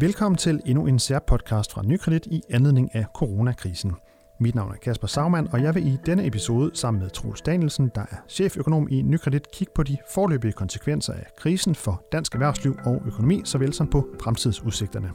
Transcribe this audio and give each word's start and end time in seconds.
Velkommen 0.00 0.36
til 0.36 0.60
endnu 0.66 0.86
en 0.86 0.98
særpodcast 0.98 1.72
fra 1.72 1.82
Nykredit 1.82 2.26
i 2.26 2.42
anledning 2.50 2.94
af 2.94 3.04
coronakrisen. 3.14 3.92
Mit 4.40 4.54
navn 4.54 4.72
er 4.72 4.76
Kasper 4.76 5.06
Sagmann, 5.06 5.48
og 5.52 5.62
jeg 5.62 5.74
vil 5.74 5.86
i 5.86 5.98
denne 6.06 6.26
episode 6.26 6.70
sammen 6.74 7.02
med 7.02 7.10
Troels 7.10 7.40
Danielsen, 7.40 7.90
der 7.94 8.00
er 8.00 8.16
cheføkonom 8.28 8.88
i 8.90 9.02
Nykredit, 9.02 9.50
kigge 9.52 9.72
på 9.74 9.82
de 9.82 9.96
forløbige 10.14 10.52
konsekvenser 10.52 11.12
af 11.12 11.26
krisen 11.38 11.74
for 11.74 12.02
dansk 12.12 12.34
erhvervsliv 12.34 12.76
og 12.84 13.02
økonomi, 13.06 13.42
såvel 13.44 13.72
som 13.72 13.86
på 13.86 14.08
fremtidsudsigterne. 14.22 15.10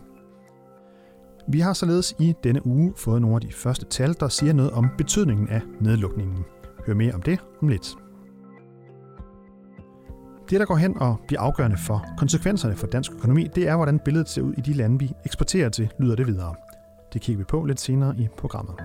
Vi 1.47 1.59
har 1.59 1.73
således 1.73 2.15
i 2.19 2.33
denne 2.43 2.67
uge 2.67 2.93
fået 2.95 3.21
nogle 3.21 3.35
af 3.35 3.41
de 3.41 3.53
første 3.53 3.85
tal, 3.85 4.15
der 4.19 4.27
siger 4.27 4.53
noget 4.53 4.71
om 4.71 4.89
betydningen 4.97 5.49
af 5.49 5.61
nedlukningen. 5.81 6.45
Hør 6.87 6.93
mere 6.93 7.13
om 7.13 7.21
det 7.21 7.39
om 7.61 7.67
lidt. 7.67 8.02
Det, 10.49 10.59
der 10.59 10.65
går 10.65 10.75
hen 10.75 10.97
og 10.97 11.19
bliver 11.27 11.41
afgørende 11.41 11.77
for 11.77 12.05
konsekvenserne 12.17 12.75
for 12.75 12.87
dansk 12.87 13.11
økonomi, 13.11 13.47
det 13.55 13.67
er, 13.67 13.75
hvordan 13.75 13.99
billedet 13.99 14.29
ser 14.29 14.41
ud 14.41 14.53
i 14.53 14.61
de 14.61 14.73
lande, 14.73 14.99
vi 14.99 15.11
eksporterer 15.25 15.69
til, 15.69 15.91
lyder 15.99 16.15
det 16.15 16.27
videre. 16.27 16.55
Det 17.13 17.21
kigger 17.21 17.37
vi 17.37 17.43
på 17.43 17.65
lidt 17.65 17.79
senere 17.79 18.15
i 18.17 18.27
programmet. 18.37 18.75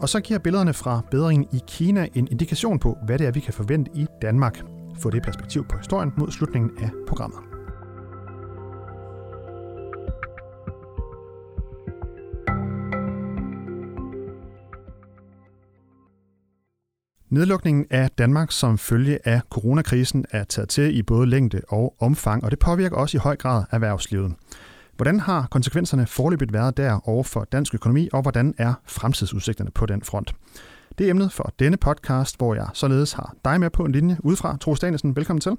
Og 0.00 0.08
så 0.08 0.20
giver 0.20 0.38
billederne 0.38 0.72
fra 0.72 1.00
bedringen 1.10 1.48
i 1.52 1.60
Kina 1.66 2.08
en 2.14 2.28
indikation 2.30 2.78
på, 2.78 2.98
hvad 3.06 3.18
det 3.18 3.26
er, 3.26 3.30
vi 3.30 3.40
kan 3.40 3.54
forvente 3.54 3.90
i 3.94 4.06
Danmark. 4.22 4.62
Få 4.98 5.10
det 5.10 5.22
perspektiv 5.22 5.64
på 5.68 5.76
historien 5.76 6.12
mod 6.16 6.30
slutningen 6.30 6.70
af 6.82 6.90
programmet. 7.08 7.51
Nedlukningen 17.32 17.86
af 17.90 18.10
Danmark 18.10 18.52
som 18.52 18.78
følge 18.78 19.18
af 19.28 19.40
coronakrisen 19.50 20.24
er 20.30 20.44
taget 20.44 20.68
til 20.68 20.98
i 20.98 21.02
både 21.02 21.26
længde 21.26 21.60
og 21.68 21.94
omfang, 21.98 22.44
og 22.44 22.50
det 22.50 22.58
påvirker 22.58 22.96
også 22.96 23.16
i 23.16 23.20
høj 23.20 23.36
grad 23.36 23.64
erhvervslivet. 23.70 24.34
Hvordan 24.96 25.20
har 25.20 25.46
konsekvenserne 25.50 26.06
forløbet 26.06 26.52
været 26.52 26.76
der 26.76 27.08
over 27.08 27.22
for 27.22 27.44
dansk 27.44 27.74
økonomi, 27.74 28.08
og 28.12 28.22
hvordan 28.22 28.54
er 28.58 28.74
fremtidsudsigterne 28.86 29.70
på 29.70 29.86
den 29.86 30.02
front? 30.02 30.34
Det 30.98 31.06
er 31.06 31.10
emnet 31.10 31.32
for 31.32 31.52
denne 31.58 31.76
podcast, 31.76 32.36
hvor 32.36 32.54
jeg 32.54 32.68
således 32.74 33.12
har 33.12 33.34
dig 33.44 33.60
med 33.60 33.70
på 33.70 33.84
en 33.84 33.92
linje 33.92 34.16
udefra. 34.20 34.56
Troels 34.60 34.80
Danielsen, 34.80 35.16
velkommen 35.16 35.40
til. 35.40 35.52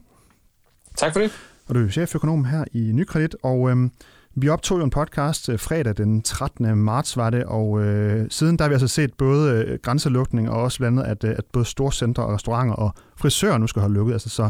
Tak 0.95 1.13
for 1.13 1.19
det. 1.19 1.31
Og 1.67 1.75
du 1.75 1.85
er 1.85 1.89
cheføkonom 1.89 2.45
her 2.45 2.65
i 2.71 2.91
Nykredit, 2.93 3.35
og 3.43 3.69
øhm, 3.69 3.91
vi 4.35 4.49
optog 4.49 4.79
jo 4.79 4.83
en 4.83 4.89
podcast 4.89 5.49
øh, 5.49 5.59
fredag 5.59 5.97
den 5.97 6.21
13. 6.21 6.77
marts, 6.77 7.17
var 7.17 7.29
det, 7.29 7.43
og 7.43 7.83
øh, 7.83 8.25
siden 8.29 8.57
der 8.57 8.63
har 8.63 8.69
vi 8.69 8.73
altså 8.73 8.87
set 8.87 9.13
både 9.13 9.51
øh, 9.53 9.79
grænselukning 9.81 10.49
og 10.49 10.61
også 10.61 10.77
blandt 10.77 10.99
andet, 10.99 11.11
at, 11.11 11.23
øh, 11.23 11.35
at 11.37 11.45
både 11.53 11.65
storcentre 11.65 12.23
og 12.23 12.33
restauranter 12.33 12.75
og 12.75 12.93
frisører 13.15 13.57
nu 13.57 13.67
skal 13.67 13.79
holde 13.79 13.95
lukket. 13.95 14.13
Altså, 14.13 14.29
så 14.29 14.49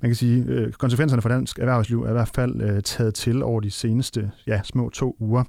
man 0.00 0.10
kan 0.10 0.16
sige, 0.16 0.44
øh, 0.48 0.72
konsekvenserne 0.72 1.22
for 1.22 1.28
dansk 1.28 1.58
erhvervsliv 1.58 2.02
er 2.02 2.08
i 2.08 2.12
hvert 2.12 2.30
fald 2.34 2.62
øh, 2.62 2.82
taget 2.82 3.14
til 3.14 3.42
over 3.42 3.60
de 3.60 3.70
seneste 3.70 4.30
ja, 4.46 4.60
små 4.64 4.90
to 4.90 5.16
uger. 5.18 5.44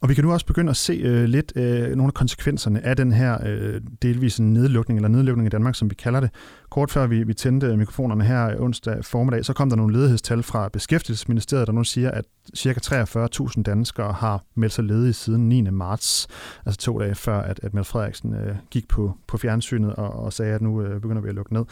Og 0.00 0.08
vi 0.08 0.14
kan 0.14 0.24
nu 0.24 0.32
også 0.32 0.46
begynde 0.46 0.70
at 0.70 0.76
se 0.76 0.92
øh, 0.92 1.24
lidt 1.24 1.52
øh, 1.56 1.88
nogle 1.88 2.06
af 2.06 2.14
konsekvenserne 2.14 2.86
af 2.86 2.96
den 2.96 3.12
her 3.12 3.38
øh, 3.46 3.80
delvise 4.02 4.42
nedlukning, 4.42 4.98
eller 4.98 5.08
nedlukning 5.08 5.46
i 5.46 5.50
Danmark, 5.50 5.74
som 5.74 5.90
vi 5.90 5.94
kalder 5.94 6.20
det. 6.20 6.30
Kort 6.70 6.90
før 6.90 7.06
vi, 7.06 7.22
vi 7.22 7.34
tændte 7.34 7.76
mikrofonerne 7.76 8.24
her 8.24 8.60
onsdag 8.60 9.04
formiddag, 9.04 9.44
så 9.44 9.52
kom 9.52 9.68
der 9.68 9.76
nogle 9.76 9.96
ledighedstal 9.96 10.42
fra 10.42 10.68
Beskæftigelsesministeriet, 10.68 11.66
der 11.66 11.72
nu 11.72 11.84
siger, 11.84 12.10
at 12.10 12.24
ca. 12.56 12.94
43.000 13.54 13.62
danskere 13.62 14.12
har 14.12 14.44
meldt 14.54 14.74
sig 14.74 14.84
ledige 14.84 15.12
siden 15.12 15.48
9. 15.48 15.62
marts, 15.62 16.28
altså 16.66 16.80
to 16.80 16.98
dage 16.98 17.14
før, 17.14 17.40
at, 17.40 17.60
at 17.62 17.74
Mette 17.74 17.90
Frederiksen 17.90 18.34
øh, 18.34 18.56
gik 18.70 18.88
på, 18.88 19.12
på 19.26 19.38
fjernsynet 19.38 19.94
og, 19.94 20.10
og 20.10 20.32
sagde, 20.32 20.54
at 20.54 20.60
nu 20.60 20.82
øh, 20.82 21.00
begynder 21.00 21.22
vi 21.22 21.28
at 21.28 21.34
lukke 21.34 21.52
ned. 21.52 21.64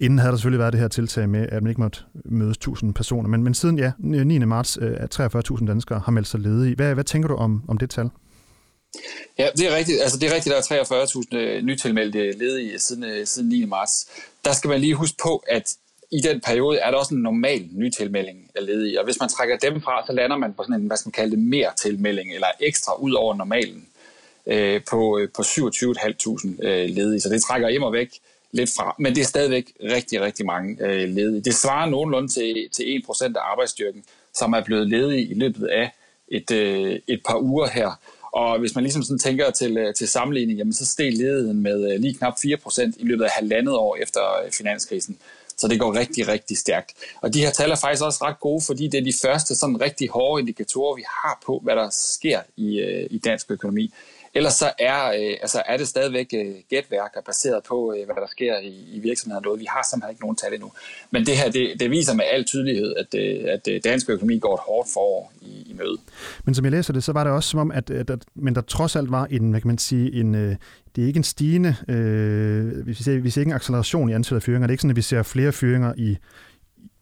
Inden 0.00 0.18
havde 0.18 0.30
der 0.30 0.36
selvfølgelig 0.36 0.58
været 0.58 0.72
det 0.72 0.80
her 0.80 0.88
tiltag 0.88 1.28
med, 1.28 1.46
at 1.52 1.62
man 1.62 1.70
ikke 1.70 1.80
måtte 1.80 2.00
mødes 2.24 2.56
1000 2.56 2.94
personer, 2.94 3.28
men, 3.28 3.42
men 3.42 3.54
siden 3.54 3.78
ja, 3.78 3.92
9. 3.98 4.38
marts 4.38 4.78
øh, 4.80 4.96
er 5.00 5.58
43.000 5.60 5.66
danskere 5.66 5.98
har 5.98 6.12
meldt 6.12 6.28
sig 6.28 6.40
ledige. 6.40 6.74
Hvad, 6.74 6.94
hvad 6.94 7.04
tænker 7.04 7.28
du 7.28 7.34
om, 7.34 7.62
om 7.68 7.78
det 7.78 7.90
tal? 7.90 8.10
Ja, 9.38 9.48
det 9.56 9.72
er 9.72 9.76
rigtigt. 9.76 10.02
Altså, 10.02 10.18
det 10.18 10.30
er 10.30 10.34
rigtigt, 10.34 10.70
der 10.70 10.76
er 10.76 10.84
43.000 11.32 11.36
øh, 11.36 11.62
nytilmeldte 11.62 12.32
ledige 12.32 12.78
siden, 12.78 13.04
øh, 13.04 13.26
siden 13.26 13.48
9. 13.48 13.64
marts. 13.64 14.08
Der 14.44 14.52
skal 14.52 14.68
man 14.68 14.80
lige 14.80 14.94
huske 14.94 15.16
på, 15.22 15.44
at 15.48 15.74
i 16.12 16.20
den 16.20 16.40
periode 16.40 16.78
er 16.78 16.90
der 16.90 16.98
også 16.98 17.14
en 17.14 17.22
normal 17.22 17.68
nytilmelding 17.72 18.50
af 18.56 18.66
ledige, 18.66 19.00
og 19.00 19.04
hvis 19.04 19.20
man 19.20 19.28
trækker 19.28 19.56
dem 19.58 19.80
fra, 19.80 20.06
så 20.06 20.12
lander 20.12 20.36
man 20.36 20.54
på 20.54 20.62
sådan 20.62 20.80
en, 20.80 20.86
hvad 20.86 20.96
skal 20.96 21.08
man 21.08 21.12
kalde 21.12 21.30
det, 21.30 21.38
mere 21.38 21.70
tilmelding, 21.82 22.34
eller 22.34 22.46
ekstra 22.60 23.00
ud 23.00 23.12
over 23.12 23.34
normalen, 23.34 23.86
øh, 24.46 24.80
på, 24.90 25.20
på 25.36 25.42
27.500 25.42 26.66
øh, 26.66 26.88
ledige. 26.88 27.20
Så 27.20 27.28
det 27.28 27.42
trækker 27.42 27.68
hjem 27.68 27.82
og 27.82 27.92
væk 27.92 28.08
lidt 28.52 28.70
fra, 28.76 28.94
men 28.98 29.14
det 29.14 29.20
er 29.20 29.24
stadigvæk 29.24 29.72
rigtig, 29.82 30.20
rigtig 30.20 30.46
mange 30.46 30.76
øh, 30.80 31.08
ledige. 31.08 31.40
Det 31.40 31.54
svarer 31.54 31.90
nogenlunde 31.90 32.28
til, 32.28 32.68
til 32.72 33.02
1% 33.10 33.24
af 33.24 33.50
arbejdsstyrken, 33.50 34.04
som 34.34 34.52
er 34.52 34.64
blevet 34.64 34.88
ledige 34.88 35.22
i 35.22 35.34
løbet 35.34 35.66
af 35.66 35.90
et, 36.28 36.50
øh, 36.50 36.98
et 37.06 37.20
par 37.26 37.38
uger 37.38 37.68
her. 37.68 38.00
Og 38.32 38.58
hvis 38.58 38.74
man 38.74 38.84
ligesom 38.84 39.02
sådan 39.02 39.18
tænker 39.18 39.50
til, 39.50 39.78
øh, 39.78 39.94
til 39.94 40.08
sammenligning, 40.08 40.58
jamen 40.58 40.72
så 40.72 40.86
steg 40.86 41.12
ledigheden 41.12 41.62
med 41.62 41.92
øh, 41.92 42.00
lige 42.00 42.14
knap 42.14 42.34
4% 42.34 42.92
i 42.98 43.04
løbet 43.04 43.24
af 43.24 43.30
halvandet 43.30 43.74
år 43.74 43.96
efter 43.96 44.20
øh, 44.44 44.52
finanskrisen. 44.52 45.18
Så 45.56 45.68
det 45.68 45.80
går 45.80 45.94
rigtig, 45.94 46.28
rigtig 46.28 46.58
stærkt. 46.58 46.92
Og 47.20 47.34
de 47.34 47.40
her 47.40 47.50
tal 47.50 47.70
er 47.70 47.76
faktisk 47.76 48.04
også 48.04 48.24
ret 48.24 48.40
gode, 48.40 48.60
fordi 48.66 48.88
det 48.88 49.00
er 49.00 49.04
de 49.04 49.12
første 49.22 49.54
sådan 49.54 49.80
rigtig 49.80 50.08
hårde 50.08 50.40
indikatorer, 50.40 50.96
vi 50.96 51.04
har 51.22 51.42
på, 51.46 51.60
hvad 51.64 51.76
der 51.76 51.88
sker 51.90 52.40
i, 52.56 52.78
øh, 52.78 53.06
i 53.10 53.18
dansk 53.18 53.50
økonomi. 53.50 53.92
Ellers 54.38 54.54
så 54.54 54.68
er, 54.78 55.00
øh, 55.08 55.34
altså 55.44 55.62
er 55.66 55.76
det 55.76 55.88
stadigvæk 55.88 56.28
øh, 56.34 56.54
gætværker 56.70 57.20
baseret 57.26 57.60
på, 57.68 57.94
øh, 57.94 58.04
hvad 58.04 58.14
der 58.14 58.30
sker 58.30 58.58
i, 58.58 58.74
i 58.96 58.98
virksomheden. 59.00 59.60
Vi 59.60 59.66
har 59.68 59.86
simpelthen 59.90 60.12
ikke 60.12 60.22
nogen 60.24 60.36
tal 60.36 60.54
endnu. 60.54 60.70
Men 61.10 61.26
det 61.26 61.36
her, 61.36 61.50
det, 61.50 61.80
det 61.80 61.90
viser 61.90 62.14
med 62.14 62.24
al 62.32 62.44
tydelighed, 62.44 62.94
at, 62.96 63.14
øh, 63.14 63.44
at 63.54 63.68
øh, 63.70 63.80
dansk 63.84 64.10
økonomi 64.10 64.38
går 64.38 64.54
et 64.54 64.60
hårdt 64.68 64.88
forår 64.94 65.32
i, 65.40 65.70
i 65.70 65.74
møde. 65.78 65.98
Men 66.44 66.54
som 66.54 66.64
jeg 66.64 66.72
læser 66.72 66.92
det, 66.92 67.04
så 67.04 67.12
var 67.12 67.24
det 67.24 67.32
også 67.32 67.48
som 67.48 67.60
om, 67.60 67.70
at, 67.70 67.90
at, 67.90 68.10
at 68.10 68.24
men 68.34 68.54
der 68.54 68.60
trods 68.60 68.96
alt 68.96 69.10
var 69.10 69.26
en, 69.26 69.50
hvad 69.50 69.60
kan 69.60 69.68
man 69.68 69.78
sige, 69.78 70.20
en, 70.20 70.34
øh, 70.34 70.56
det 70.96 71.02
er 71.02 71.06
ikke 71.06 71.18
en 71.18 71.24
stigende, 71.24 71.76
øh, 71.88 72.86
vi, 72.86 72.94
ser, 72.94 73.18
vi 73.18 73.30
ser 73.30 73.40
ikke 73.40 73.50
en 73.50 73.54
acceleration 73.54 74.08
i 74.10 74.12
antallet 74.12 74.40
af 74.40 74.42
fyringer. 74.42 74.66
Det 74.66 74.70
er 74.70 74.74
ikke 74.74 74.82
sådan, 74.82 74.90
at 74.90 74.96
vi 74.96 75.02
ser 75.02 75.22
flere 75.22 75.52
fyringer 75.52 75.92
i, 75.96 76.16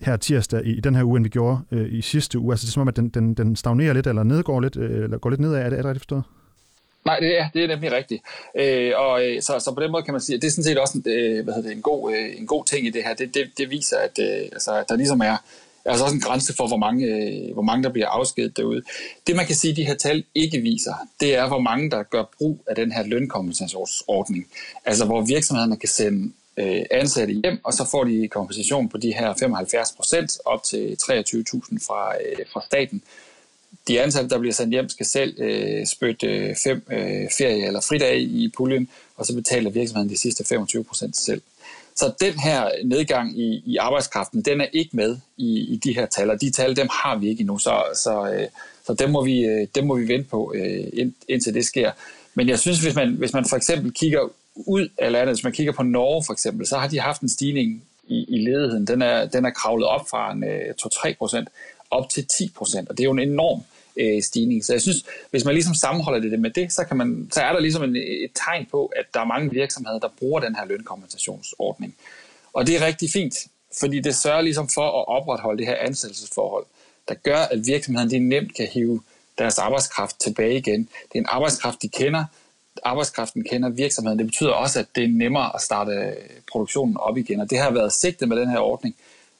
her 0.00 0.16
tirsdag 0.16 0.66
i, 0.66 0.70
i 0.76 0.80
den 0.80 0.94
her 0.94 1.04
uge, 1.04 1.16
end 1.16 1.24
vi 1.24 1.30
gjorde 1.30 1.58
øh, 1.70 1.92
i 1.92 2.02
sidste 2.02 2.38
uge. 2.38 2.52
Altså 2.52 2.64
det 2.64 2.70
er 2.70 2.72
som 2.72 2.80
om, 2.80 2.88
at 2.88 2.96
den, 2.96 3.08
den, 3.08 3.34
den 3.34 3.56
stagnerer 3.56 3.92
lidt, 3.92 4.06
eller 4.06 4.22
nedgår 4.22 4.60
lidt, 4.60 4.76
øh, 4.76 5.04
eller 5.04 5.18
går 5.18 5.30
lidt 5.30 5.40
nedad. 5.40 5.58
Er 5.58 5.70
det, 5.70 5.72
er 5.72 5.82
det 5.82 5.84
rigtigt 5.84 6.02
forstået? 6.02 6.24
Nej, 7.06 7.18
det 7.20 7.38
er, 7.40 7.48
det 7.54 7.64
er 7.64 7.68
nemlig 7.68 7.92
rigtigt. 7.92 8.22
Øh, 8.56 8.92
og 8.96 9.24
øh, 9.24 9.42
så, 9.42 9.58
så 9.58 9.72
på 9.74 9.80
den 9.82 9.90
måde 9.92 10.02
kan 10.02 10.14
man 10.14 10.20
sige, 10.20 10.36
at 10.36 10.42
det 10.42 10.48
er 10.48 10.52
sådan 10.52 10.64
set 10.64 10.78
også 10.78 10.98
en, 10.98 11.10
øh, 11.10 11.44
hvad 11.44 11.54
hedder 11.54 11.68
det, 11.68 11.76
en, 11.76 11.82
god, 11.82 12.12
øh, 12.12 12.38
en 12.38 12.46
god 12.46 12.64
ting 12.64 12.86
i 12.86 12.90
det 12.90 13.02
her. 13.04 13.14
Det, 13.14 13.34
det, 13.34 13.50
det 13.58 13.70
viser, 13.70 13.98
at 13.98 14.18
øh, 14.20 14.48
altså, 14.52 14.74
at 14.74 14.88
der 14.88 14.96
ligesom 14.96 15.20
er 15.20 15.36
altså 15.84 16.04
også 16.04 16.14
en 16.14 16.20
grænse 16.20 16.54
for, 16.56 16.66
hvor 16.66 16.76
mange, 16.76 17.06
øh, 17.06 17.52
hvor 17.52 17.62
mange 17.62 17.84
der 17.84 17.90
bliver 17.90 18.08
afskedet 18.08 18.56
derude. 18.56 18.82
Det 19.26 19.36
man 19.36 19.46
kan 19.46 19.54
sige, 19.54 19.70
at 19.70 19.76
de 19.76 19.84
her 19.84 19.94
tal 19.94 20.24
ikke 20.34 20.58
viser, 20.58 20.94
det 21.20 21.34
er, 21.34 21.48
hvor 21.48 21.60
mange 21.60 21.90
der 21.90 22.02
gør 22.02 22.24
brug 22.38 22.60
af 22.66 22.76
den 22.76 22.92
her 22.92 23.02
lønkompensationsordning. 23.06 24.46
Altså 24.84 25.04
hvor 25.04 25.20
virksomhederne 25.20 25.76
kan 25.76 25.88
sende 25.88 26.32
øh, 26.56 26.82
ansatte 26.90 27.32
hjem, 27.32 27.60
og 27.64 27.72
så 27.72 27.88
får 27.90 28.04
de 28.04 28.28
kompensation 28.28 28.88
på 28.88 28.98
de 28.98 29.14
her 29.14 29.34
75 29.34 29.92
procent 29.92 30.38
op 30.44 30.62
til 30.62 30.96
23.000 31.02 31.86
fra, 31.86 32.14
øh, 32.14 32.46
fra 32.52 32.62
staten 32.66 33.02
de 33.88 34.00
ansatte, 34.00 34.30
der 34.30 34.38
bliver 34.38 34.52
sendt 34.52 34.72
hjem, 34.72 34.88
skal 34.88 35.06
selv 35.06 35.40
øh, 35.40 35.86
spytte 35.86 36.26
øh, 36.26 36.56
fem 36.64 36.86
øh, 36.90 37.28
ferie- 37.38 37.66
eller 37.66 37.80
fridage 37.80 38.20
i 38.20 38.52
puljen, 38.56 38.88
og 39.16 39.26
så 39.26 39.34
betaler 39.34 39.70
virksomheden 39.70 40.10
de 40.10 40.18
sidste 40.18 40.44
25 40.44 40.84
procent 40.84 41.16
selv. 41.16 41.42
Så 41.96 42.12
den 42.20 42.38
her 42.38 42.70
nedgang 42.84 43.38
i, 43.38 43.62
i 43.66 43.76
arbejdskraften, 43.76 44.42
den 44.42 44.60
er 44.60 44.66
ikke 44.72 44.96
med 44.96 45.16
i, 45.36 45.58
i 45.58 45.76
de 45.76 45.94
her 45.94 46.06
tal, 46.06 46.30
og 46.30 46.40
de 46.40 46.50
tal, 46.50 46.76
dem 46.76 46.88
har 46.90 47.18
vi 47.18 47.28
ikke 47.28 47.40
endnu, 47.40 47.58
så, 47.58 47.82
så, 47.94 48.30
øh, 48.32 48.46
så 48.86 48.94
dem, 48.94 49.10
må 49.10 49.24
vi, 49.24 49.44
øh, 49.44 49.66
dem 49.74 49.84
må 49.84 49.94
vi 49.94 50.08
vente 50.08 50.28
på, 50.28 50.52
øh, 50.56 50.84
ind, 50.92 51.12
indtil 51.28 51.54
det 51.54 51.66
sker. 51.66 51.90
Men 52.34 52.48
jeg 52.48 52.58
synes, 52.58 52.80
hvis 52.80 52.94
man, 52.94 53.12
hvis 53.12 53.32
man 53.32 53.44
for 53.44 53.56
eksempel 53.56 53.92
kigger 53.92 54.28
ud 54.54 54.88
af 54.98 55.12
landet, 55.12 55.34
hvis 55.34 55.44
man 55.44 55.52
kigger 55.52 55.72
på 55.72 55.82
Norge 55.82 56.24
for 56.26 56.32
eksempel, 56.32 56.66
så 56.66 56.78
har 56.78 56.88
de 56.88 57.00
haft 57.00 57.22
en 57.22 57.28
stigning 57.28 57.82
i, 58.08 58.24
i 58.28 58.38
ledigheden. 58.38 58.86
Den 58.86 59.02
er, 59.02 59.26
den 59.26 59.44
er 59.44 59.50
kravlet 59.50 59.86
op 59.86 60.08
fra 60.10 60.32
en 60.32 60.44
øh, 60.44 60.74
2-3 60.82 61.14
procent 61.18 61.48
op 61.90 62.10
til 62.10 62.26
10 62.26 62.52
procent, 62.56 62.88
og 62.88 62.98
det 62.98 63.02
er 63.02 63.08
jo 63.08 63.12
en 63.12 63.18
enorm 63.18 63.60
øh, 63.96 64.22
stigning. 64.22 64.64
Så 64.64 64.72
jeg 64.72 64.82
synes, 64.82 65.04
hvis 65.30 65.44
man 65.44 65.54
ligesom 65.54 65.74
sammenholder 65.74 66.30
det 66.30 66.40
med 66.40 66.50
det, 66.50 66.72
så, 66.72 66.84
kan 66.84 66.96
man, 66.96 67.28
så 67.32 67.40
er 67.40 67.52
der 67.52 67.60
ligesom 67.60 67.82
en, 67.82 67.96
et 67.96 68.30
tegn 68.34 68.66
på, 68.70 68.86
at 68.86 69.04
der 69.14 69.20
er 69.20 69.24
mange 69.24 69.50
virksomheder, 69.50 69.98
der 69.98 70.08
bruger 70.18 70.40
den 70.40 70.56
her 70.56 70.64
lønkompensationsordning. 70.64 71.94
Og 72.52 72.66
det 72.66 72.76
er 72.76 72.86
rigtig 72.86 73.10
fint, 73.10 73.34
fordi 73.80 74.00
det 74.00 74.14
sørger 74.14 74.40
ligesom 74.40 74.68
for 74.68 75.00
at 75.00 75.08
opretholde 75.08 75.58
det 75.58 75.66
her 75.66 75.76
ansættelsesforhold, 75.76 76.66
der 77.08 77.14
gør, 77.14 77.38
at 77.38 77.66
virksomheden 77.66 78.10
de 78.10 78.18
nemt 78.18 78.54
kan 78.54 78.66
hive 78.66 79.02
deres 79.38 79.58
arbejdskraft 79.58 80.20
tilbage 80.20 80.56
igen. 80.56 80.80
Det 80.80 81.14
er 81.14 81.18
en 81.18 81.26
arbejdskraft, 81.28 81.82
de 81.82 81.88
kender. 81.88 82.24
Arbejdskraften 82.84 83.44
kender 83.44 83.68
virksomheden. 83.68 84.18
Det 84.18 84.26
betyder 84.26 84.50
også, 84.50 84.78
at 84.78 84.86
det 84.94 85.04
er 85.04 85.08
nemmere 85.08 85.54
at 85.54 85.60
starte 85.60 86.16
produktionen 86.52 86.96
op 86.96 87.16
igen. 87.16 87.40
Og 87.40 87.50
det 87.50 87.58
har 87.58 87.70
været 87.70 87.92
sigtet 87.92 88.28
med 88.28 88.36
den 88.36 88.48
her 88.48 88.58
ordning, 88.58 88.96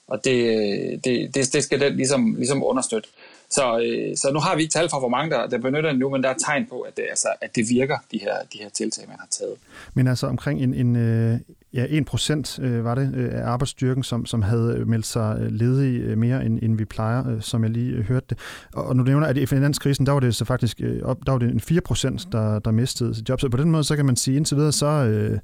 og 0.09 0.25
det, 0.25 1.05
det, 1.05 1.35
det, 1.35 1.53
det 1.53 1.65
skal 1.65 1.81
den 1.81 1.97
ligesom, 1.97 2.35
ligesom 2.35 2.65
understøtte. 2.65 3.09
Så, 3.51 3.79
øh, 3.79 4.17
så 4.17 4.31
nu 4.33 4.41
har 4.41 4.57
vi 4.57 4.63
ikke 4.63 4.73
tal 4.73 4.89
for, 4.91 4.99
hvor 4.99 5.09
mange 5.09 5.31
der, 5.31 5.47
der 5.47 5.59
benytter 5.59 5.91
den 5.91 5.99
nu, 5.99 6.11
men 6.11 6.23
der 6.23 6.29
er 6.29 6.35
tegn 6.47 6.67
på, 6.67 6.81
at 6.81 6.97
det, 6.97 7.05
altså, 7.11 7.29
at 7.41 7.57
det 7.57 7.65
virker, 7.71 7.99
de 8.13 8.19
her, 8.19 8.35
de 8.53 8.59
her 8.59 8.69
tiltag, 8.69 9.05
man 9.09 9.17
har 9.19 9.29
taget. 9.31 9.55
Men 9.95 10.09
altså 10.09 10.27
omkring 10.27 10.63
en, 10.63 10.75
en, 10.75 10.97
øh, 10.97 11.39
ja, 11.73 11.87
1 11.89 12.05
procent 12.05 12.59
øh, 12.59 12.85
var 12.85 12.95
det 12.95 13.15
øh, 13.15 13.35
af 13.35 13.43
arbejdsstyrken, 13.47 14.03
som, 14.03 14.27
som 14.27 14.43
havde 14.43 14.85
meldt 14.87 15.07
sig 15.07 15.37
ledige 15.51 15.99
øh, 15.99 16.19
mere, 16.19 16.45
end, 16.45 16.59
end 16.63 16.77
vi 16.77 16.85
plejer, 16.85 17.29
øh, 17.29 17.43
som 17.43 17.63
jeg 17.63 17.71
lige 17.71 18.03
hørte 18.03 18.27
det. 18.31 18.39
Og, 18.73 18.85
og 18.85 18.97
nu 18.97 19.03
nævner, 19.03 19.27
at 19.27 19.37
i 19.37 19.47
finanskrisen, 19.47 20.07
der 20.07 20.13
var 20.13 20.21
det 20.21 20.35
så 20.35 20.45
faktisk 20.45 20.81
øh, 20.81 21.03
op, 21.03 21.19
der 21.27 21.33
var 21.33 21.39
det 21.39 21.51
en 21.51 21.61
4 21.61 21.81
procent, 21.81 22.29
der, 22.33 22.59
der 22.59 22.71
mistede 22.71 23.15
sit 23.15 23.29
job. 23.29 23.41
Så 23.41 23.49
på 23.49 23.57
den 23.57 23.71
måde, 23.71 23.85
så 23.85 23.97
kan 23.97 24.07
man 24.07 24.17
sige, 24.17 24.37
indtil 24.37 24.57
videre, 24.57 24.73
så, 24.73 24.87
øh, 24.87 25.39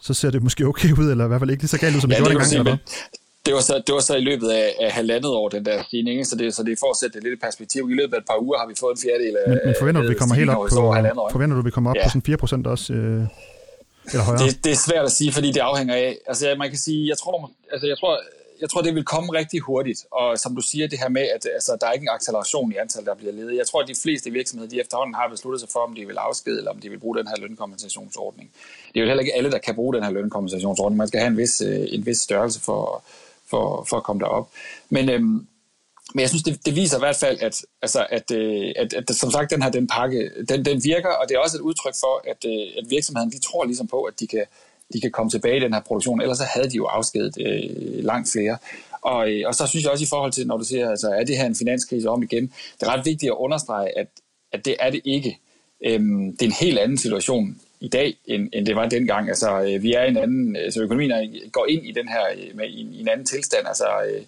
så 0.00 0.14
ser 0.14 0.30
det 0.30 0.42
måske 0.42 0.66
okay 0.66 0.92
ud, 0.92 1.10
eller 1.10 1.24
i 1.24 1.28
hvert 1.28 1.40
fald 1.40 1.50
ikke 1.50 1.62
lige 1.62 1.68
så 1.68 1.78
galt 1.78 1.96
ud, 1.96 2.00
som 2.00 2.10
ja, 2.10 2.16
det 2.16 2.26
gjorde 2.26 2.44
dengang. 2.44 2.80
Det 3.48 3.54
var, 3.54 3.60
så, 3.60 3.74
det 3.86 3.92
var 3.94 4.00
så 4.00 4.14
i 4.16 4.20
løbet 4.20 4.48
af, 4.48 4.74
af 4.80 4.90
halvandet 4.90 5.30
år, 5.30 5.48
den 5.48 5.64
der 5.64 5.82
stigning, 5.82 6.26
så 6.26 6.36
det, 6.36 6.54
så 6.54 6.62
det 6.62 6.72
er 6.72 6.76
for 6.80 6.90
at 6.90 6.96
sætte 6.96 7.14
det 7.14 7.22
lidt 7.22 7.34
i 7.38 7.40
perspektiv. 7.46 7.90
I 7.90 7.94
løbet 7.94 8.14
af 8.14 8.18
et 8.18 8.26
par 8.30 8.38
uger 8.42 8.58
har 8.58 8.66
vi 8.66 8.74
fået 8.80 8.92
en 8.96 9.00
fjerdedel 9.04 9.36
af 9.36 9.48
Men, 9.48 9.58
men 9.64 9.74
forventer 9.78 10.02
du, 10.02 10.08
vi 10.08 10.14
kommer 10.14 10.34
helt 10.34 10.50
op 10.50 10.56
på, 10.56 11.28
forventer 11.36 11.56
du, 11.56 11.62
vi 11.62 11.70
kommer 11.70 11.90
op 11.90 11.96
ja. 11.96 12.02
på 12.04 12.08
sådan 12.08 12.22
4 12.22 12.36
procent 12.36 12.66
også? 12.66 12.92
Øh, 12.92 13.22
eller 14.12 14.24
højere? 14.24 14.42
Det, 14.46 14.64
det 14.64 14.72
er 14.72 14.80
svært 14.88 15.04
at 15.04 15.12
sige, 15.12 15.32
fordi 15.32 15.48
det 15.52 15.60
afhænger 15.60 15.94
af, 15.94 16.18
altså 16.26 16.54
man 16.58 16.68
kan 16.68 16.78
sige, 16.78 17.08
jeg 17.08 17.18
tror, 17.18 17.50
altså 17.72 17.86
jeg 17.86 17.98
tror, 17.98 18.12
jeg 18.60 18.70
tror, 18.70 18.82
det 18.82 18.94
vil 18.94 19.04
komme 19.04 19.32
rigtig 19.32 19.60
hurtigt. 19.60 20.00
Og 20.12 20.38
som 20.38 20.56
du 20.56 20.62
siger, 20.62 20.88
det 20.88 20.98
her 20.98 21.08
med, 21.08 21.22
at 21.22 21.46
altså, 21.54 21.76
der 21.80 21.86
er 21.86 21.92
ikke 21.92 22.04
en 22.04 22.14
acceleration 22.18 22.72
i 22.72 22.76
antal, 22.76 23.04
der 23.04 23.14
bliver 23.14 23.32
ledige. 23.32 23.58
Jeg 23.58 23.66
tror, 23.66 23.82
at 23.82 23.88
de 23.88 23.94
fleste 24.02 24.30
virksomheder, 24.30 24.70
de 24.70 24.80
efterhånden 24.80 25.14
har 25.14 25.28
besluttet 25.28 25.60
sig 25.60 25.68
for, 25.72 25.80
om 25.80 25.94
de 25.94 26.06
vil 26.06 26.16
afskede, 26.16 26.58
eller 26.58 26.70
om 26.70 26.80
de 26.80 26.88
vil 26.88 26.98
bruge 26.98 27.16
den 27.18 27.26
her 27.26 27.36
lønkompensationsordning. 27.44 28.50
Det 28.92 28.96
er 28.96 29.04
jo 29.04 29.06
heller 29.06 29.20
ikke 29.20 29.34
alle, 29.36 29.50
der 29.50 29.58
kan 29.58 29.74
bruge 29.74 29.94
den 29.94 30.02
her 30.02 30.10
lønkompensationsordning. 30.10 30.96
Man 30.96 31.08
skal 31.08 31.20
have 31.20 31.30
en 31.30 31.36
vis, 31.36 31.60
øh, 31.60 31.86
en 31.88 32.06
vis 32.06 32.18
størrelse 32.18 32.60
for, 32.60 33.04
for, 33.50 33.86
for 33.88 33.96
at 33.96 34.02
komme 34.02 34.20
derop. 34.20 34.50
Men, 34.90 35.08
øhm, 35.08 35.46
men 36.14 36.20
jeg 36.20 36.28
synes, 36.28 36.42
det, 36.42 36.66
det 36.66 36.76
viser 36.76 36.96
i 36.96 37.00
hvert 37.00 37.16
fald, 37.16 37.38
at, 37.40 37.64
altså, 37.82 38.06
at, 38.10 38.30
øh, 38.30 38.72
at, 38.76 38.94
at, 38.94 39.10
at 39.10 39.16
som 39.16 39.30
sagt, 39.30 39.50
den 39.50 39.62
her 39.62 39.70
den 39.70 39.86
pakke, 39.86 40.30
den, 40.48 40.64
den 40.64 40.84
virker, 40.84 41.08
og 41.08 41.28
det 41.28 41.34
er 41.34 41.38
også 41.38 41.56
et 41.56 41.60
udtryk 41.60 41.94
for, 42.00 42.30
at, 42.30 42.44
øh, 42.44 42.66
at 42.78 42.90
virksomheden 42.90 43.30
de 43.30 43.38
tror 43.38 43.64
ligesom 43.64 43.86
på, 43.86 44.02
at 44.02 44.20
de 44.20 44.26
kan, 44.26 44.44
de 44.92 45.00
kan 45.00 45.10
komme 45.10 45.30
tilbage 45.30 45.56
i 45.56 45.60
den 45.60 45.72
her 45.72 45.80
produktion, 45.80 46.20
ellers 46.20 46.38
så 46.38 46.44
havde 46.54 46.70
de 46.70 46.76
jo 46.76 46.84
afskedet 46.86 47.36
øh, 47.40 48.04
langt 48.04 48.32
flere. 48.32 48.58
Og, 49.02 49.30
øh, 49.30 49.42
og 49.46 49.54
så 49.54 49.66
synes 49.66 49.84
jeg 49.84 49.92
også 49.92 50.04
i 50.04 50.08
forhold 50.08 50.32
til, 50.32 50.46
når 50.46 50.56
du 50.56 50.64
siger, 50.64 50.90
altså, 50.90 51.08
er 51.08 51.24
det 51.24 51.36
her 51.36 51.46
en 51.46 51.56
finanskrise 51.56 52.08
om 52.08 52.22
igen, 52.22 52.52
det 52.80 52.86
er 52.86 52.92
ret 52.92 53.04
vigtigt 53.04 53.30
at 53.30 53.36
understrege, 53.36 53.98
at, 53.98 54.06
at 54.52 54.64
det 54.64 54.76
er 54.80 54.90
det 54.90 55.00
ikke. 55.04 55.38
Øhm, 55.84 56.36
det 56.36 56.42
er 56.42 56.46
en 56.46 56.56
helt 56.60 56.78
anden 56.78 56.98
situation 56.98 57.60
i 57.80 57.88
dag, 57.88 58.16
end, 58.26 58.48
end 58.52 58.66
det 58.66 58.76
var 58.76 58.88
dengang. 58.88 59.28
Altså, 59.28 59.60
øh, 59.60 59.82
vi 59.82 59.92
er 59.92 60.02
i 60.04 60.08
en 60.08 60.16
anden, 60.16 60.56
altså 60.56 60.82
økonomien 60.82 61.12
går 61.52 61.66
ind 61.68 61.86
i 61.86 61.92
den 61.92 62.08
her 62.08 62.22
øh, 62.36 62.56
med, 62.56 62.68
i, 62.68 62.88
i 62.92 63.00
en 63.00 63.08
anden 63.08 63.26
tilstand. 63.26 63.66
Altså, 63.66 63.86
øh, 64.10 64.22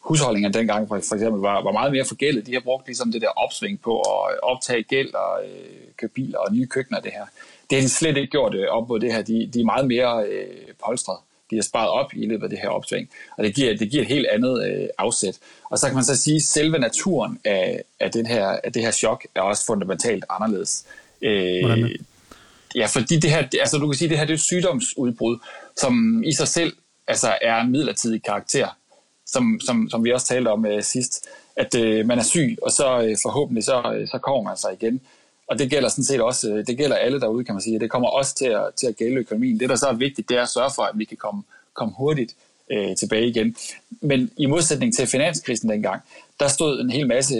husholdningerne 0.00 0.54
dengang 0.54 0.88
for, 0.88 1.00
for 1.08 1.14
eksempel 1.14 1.40
var, 1.40 1.62
var 1.62 1.72
meget 1.72 1.92
mere 1.92 2.04
forgældet. 2.04 2.46
De 2.46 2.52
har 2.52 2.60
brugt 2.60 2.86
ligesom 2.86 3.12
det 3.12 3.22
der 3.22 3.28
opsving 3.28 3.80
på 3.80 4.00
at 4.00 4.32
øh, 4.32 4.38
optage 4.42 4.82
gæld 4.82 5.14
og 5.14 5.44
øh, 5.44 5.78
købe 5.96 6.12
biler 6.14 6.38
og 6.38 6.54
nye 6.54 6.66
køkkener 6.66 7.00
det 7.00 7.12
her. 7.12 7.26
Det 7.70 7.78
har 7.78 7.82
de 7.82 7.88
slet 7.88 8.16
ikke 8.16 8.30
gjort 8.30 8.54
øh, 8.54 8.66
op 8.68 8.88
mod 8.88 9.00
det 9.00 9.12
her. 9.12 9.22
De, 9.22 9.50
de 9.54 9.60
er 9.60 9.64
meget 9.64 9.86
mere 9.86 10.26
øh, 10.26 10.46
polstret. 10.86 11.18
De 11.50 11.56
har 11.56 11.62
sparet 11.62 11.88
op 11.88 12.14
i 12.14 12.26
løbet 12.26 12.44
af 12.44 12.50
det 12.50 12.58
her 12.58 12.68
opsving. 12.68 13.08
Og 13.36 13.44
det 13.44 13.54
giver, 13.54 13.76
det 13.76 13.90
giver 13.90 14.02
et 14.02 14.08
helt 14.08 14.26
andet 14.26 14.68
øh, 14.68 14.88
afsæt. 14.98 15.38
Og 15.70 15.78
så 15.78 15.86
kan 15.86 15.94
man 15.94 16.04
så 16.04 16.16
sige, 16.16 16.36
at 16.36 16.42
selve 16.42 16.78
naturen 16.78 17.40
af, 17.44 17.82
af, 18.00 18.10
den 18.10 18.26
her, 18.26 18.46
af 18.64 18.72
det 18.72 18.82
her 18.82 18.90
chok 18.90 19.26
er 19.34 19.40
også 19.40 19.66
fundamentalt 19.66 20.24
anderledes. 20.30 20.86
Øh, 21.22 21.90
Ja, 22.74 22.86
fordi 22.86 23.18
det 23.18 23.30
her, 23.30 23.48
altså 23.60 23.78
du 23.78 23.86
kan 23.86 23.98
sige, 23.98 24.08
det 24.08 24.18
her 24.18 24.24
det 24.24 24.32
er 24.32 24.36
et 24.36 24.40
sygdomsudbrud, 24.40 25.38
som 25.76 26.22
i 26.24 26.32
sig 26.32 26.48
selv 26.48 26.72
altså, 27.08 27.38
er 27.42 27.60
en 27.60 27.70
midlertidig 27.70 28.22
karakter 28.22 28.68
som, 29.28 29.60
som, 29.66 29.88
som 29.90 30.04
vi 30.04 30.12
også 30.12 30.26
talte 30.26 30.48
om 30.48 30.64
uh, 30.64 30.80
sidst, 30.80 31.28
at 31.56 31.74
uh, 31.74 32.06
man 32.06 32.18
er 32.18 32.22
syg, 32.22 32.56
og 32.62 32.72
så 32.72 32.98
uh, 32.98 33.16
forhåbentlig 33.22 33.64
så, 33.64 33.78
uh, 33.78 34.08
så 34.08 34.18
kommer 34.22 34.42
man 34.42 34.56
sig 34.56 34.72
igen. 34.72 35.00
Og 35.48 35.58
det 35.58 35.70
gælder 35.70 35.88
sådan 35.88 36.04
set 36.04 36.20
også, 36.20 36.52
uh, 36.52 36.58
det 36.66 36.76
gælder 36.76 36.96
alle 36.96 37.20
derude, 37.20 37.44
kan 37.44 37.54
man 37.54 37.62
sige. 37.62 37.80
Det 37.80 37.90
kommer 37.90 38.08
også 38.08 38.34
til 38.34 38.46
at, 38.46 38.74
til 38.76 38.86
at 38.86 38.96
gælde 38.96 39.16
økonomien. 39.16 39.60
Det, 39.60 39.68
der 39.68 39.76
så 39.76 39.86
er 39.86 39.92
vigtigt, 39.92 40.28
det 40.28 40.36
er 40.36 40.42
at 40.42 40.48
sørge 40.48 40.70
for, 40.74 40.82
at 40.82 40.98
vi 40.98 41.04
kan 41.04 41.16
komme, 41.16 41.42
komme 41.74 41.94
hurtigt 41.98 42.34
uh, 42.74 42.96
tilbage 42.96 43.26
igen. 43.28 43.56
Men 44.00 44.30
i 44.36 44.46
modsætning 44.46 44.94
til 44.94 45.06
finanskrisen 45.06 45.68
dengang, 45.68 46.02
der 46.40 46.48
stod 46.48 46.80
en 46.80 46.90
hel 46.90 47.06
masse 47.06 47.36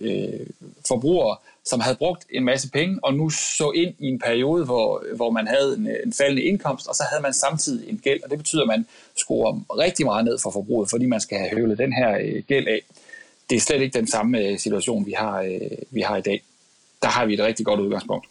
uh, 0.00 0.46
forbrugere, 0.88 1.36
som 1.64 1.80
havde 1.80 1.96
brugt 1.96 2.26
en 2.30 2.44
masse 2.44 2.70
penge, 2.70 2.98
og 3.02 3.14
nu 3.14 3.30
så 3.30 3.72
ind 3.74 3.94
i 3.98 4.06
en 4.06 4.18
periode, 4.18 4.64
hvor, 4.64 5.04
hvor 5.16 5.30
man 5.30 5.46
havde 5.46 5.76
en, 5.76 5.88
en 6.04 6.12
faldende 6.12 6.42
indkomst, 6.42 6.86
og 6.86 6.94
så 6.94 7.02
havde 7.10 7.22
man 7.22 7.32
samtidig 7.32 7.88
en 7.88 7.98
gæld, 7.98 8.22
og 8.24 8.30
det 8.30 8.38
betyder, 8.38 8.62
at 8.62 8.68
man 8.68 8.86
skruer 9.16 9.60
rigtig 9.78 10.06
meget 10.06 10.24
ned 10.24 10.38
for 10.38 10.50
forbruget, 10.50 10.90
fordi 10.90 11.06
man 11.06 11.20
skal 11.20 11.38
have 11.38 11.50
høvlet 11.50 11.78
den 11.78 11.92
her 11.92 12.18
øh, 12.20 12.42
gæld 12.48 12.68
af. 12.68 12.80
Det 13.50 13.56
er 13.56 13.60
slet 13.60 13.82
ikke 13.82 13.98
den 13.98 14.06
samme 14.06 14.38
øh, 14.38 14.58
situation, 14.58 15.06
vi 15.06 15.12
har, 15.12 15.42
øh, 15.42 15.78
vi 15.90 16.00
har 16.00 16.16
i 16.16 16.22
dag. 16.22 16.42
Der 17.02 17.08
har 17.08 17.26
vi 17.26 17.34
et 17.34 17.40
rigtig 17.40 17.66
godt 17.66 17.80
udgangspunkt. 17.80 18.26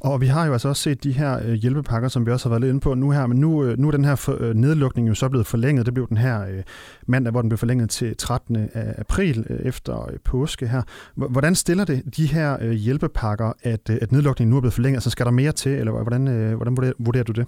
Og 0.00 0.20
vi 0.20 0.26
har 0.26 0.46
jo 0.46 0.52
altså 0.52 0.68
også 0.68 0.82
set 0.82 1.04
de 1.04 1.12
her 1.12 1.38
øh, 1.44 1.52
hjælpepakker, 1.52 2.08
som 2.08 2.26
vi 2.26 2.30
også 2.30 2.48
har 2.48 2.50
været 2.50 2.60
lidt 2.60 2.70
inde 2.70 2.80
på 2.80 2.94
nu 2.94 3.10
her, 3.10 3.26
men 3.26 3.40
nu, 3.40 3.64
øh, 3.64 3.78
nu 3.78 3.88
er 3.88 3.92
den 3.92 4.04
her 4.04 4.36
øh, 4.40 4.54
nedlukning 4.54 5.08
jo 5.08 5.14
så 5.14 5.28
blevet 5.28 5.46
forlænget. 5.46 5.86
Det 5.86 5.94
blev 5.94 6.08
den 6.08 6.16
her 6.16 6.62
mandag, 7.06 7.30
hvor 7.30 7.40
den 7.40 7.48
blev 7.48 7.58
forlænget 7.58 7.90
til 7.90 8.16
13. 8.16 8.70
april 8.98 9.46
efter 9.64 10.10
påske 10.24 10.68
her. 10.68 10.82
Hvordan 11.14 11.54
stiller 11.54 11.84
det 11.84 12.16
de 12.16 12.26
her 12.26 12.72
hjælpepakker, 12.72 13.52
at, 13.62 13.90
at 13.90 14.12
nedlukningen 14.12 14.50
nu 14.50 14.56
er 14.56 14.60
blevet 14.60 14.74
forlænget? 14.74 14.96
Altså 14.96 15.10
skal 15.10 15.26
der 15.26 15.32
mere 15.32 15.52
til, 15.52 15.72
eller 15.72 15.92
hvordan, 15.92 16.54
hvordan 16.56 16.94
vurderer, 16.98 17.24
du 17.24 17.32
det? 17.32 17.46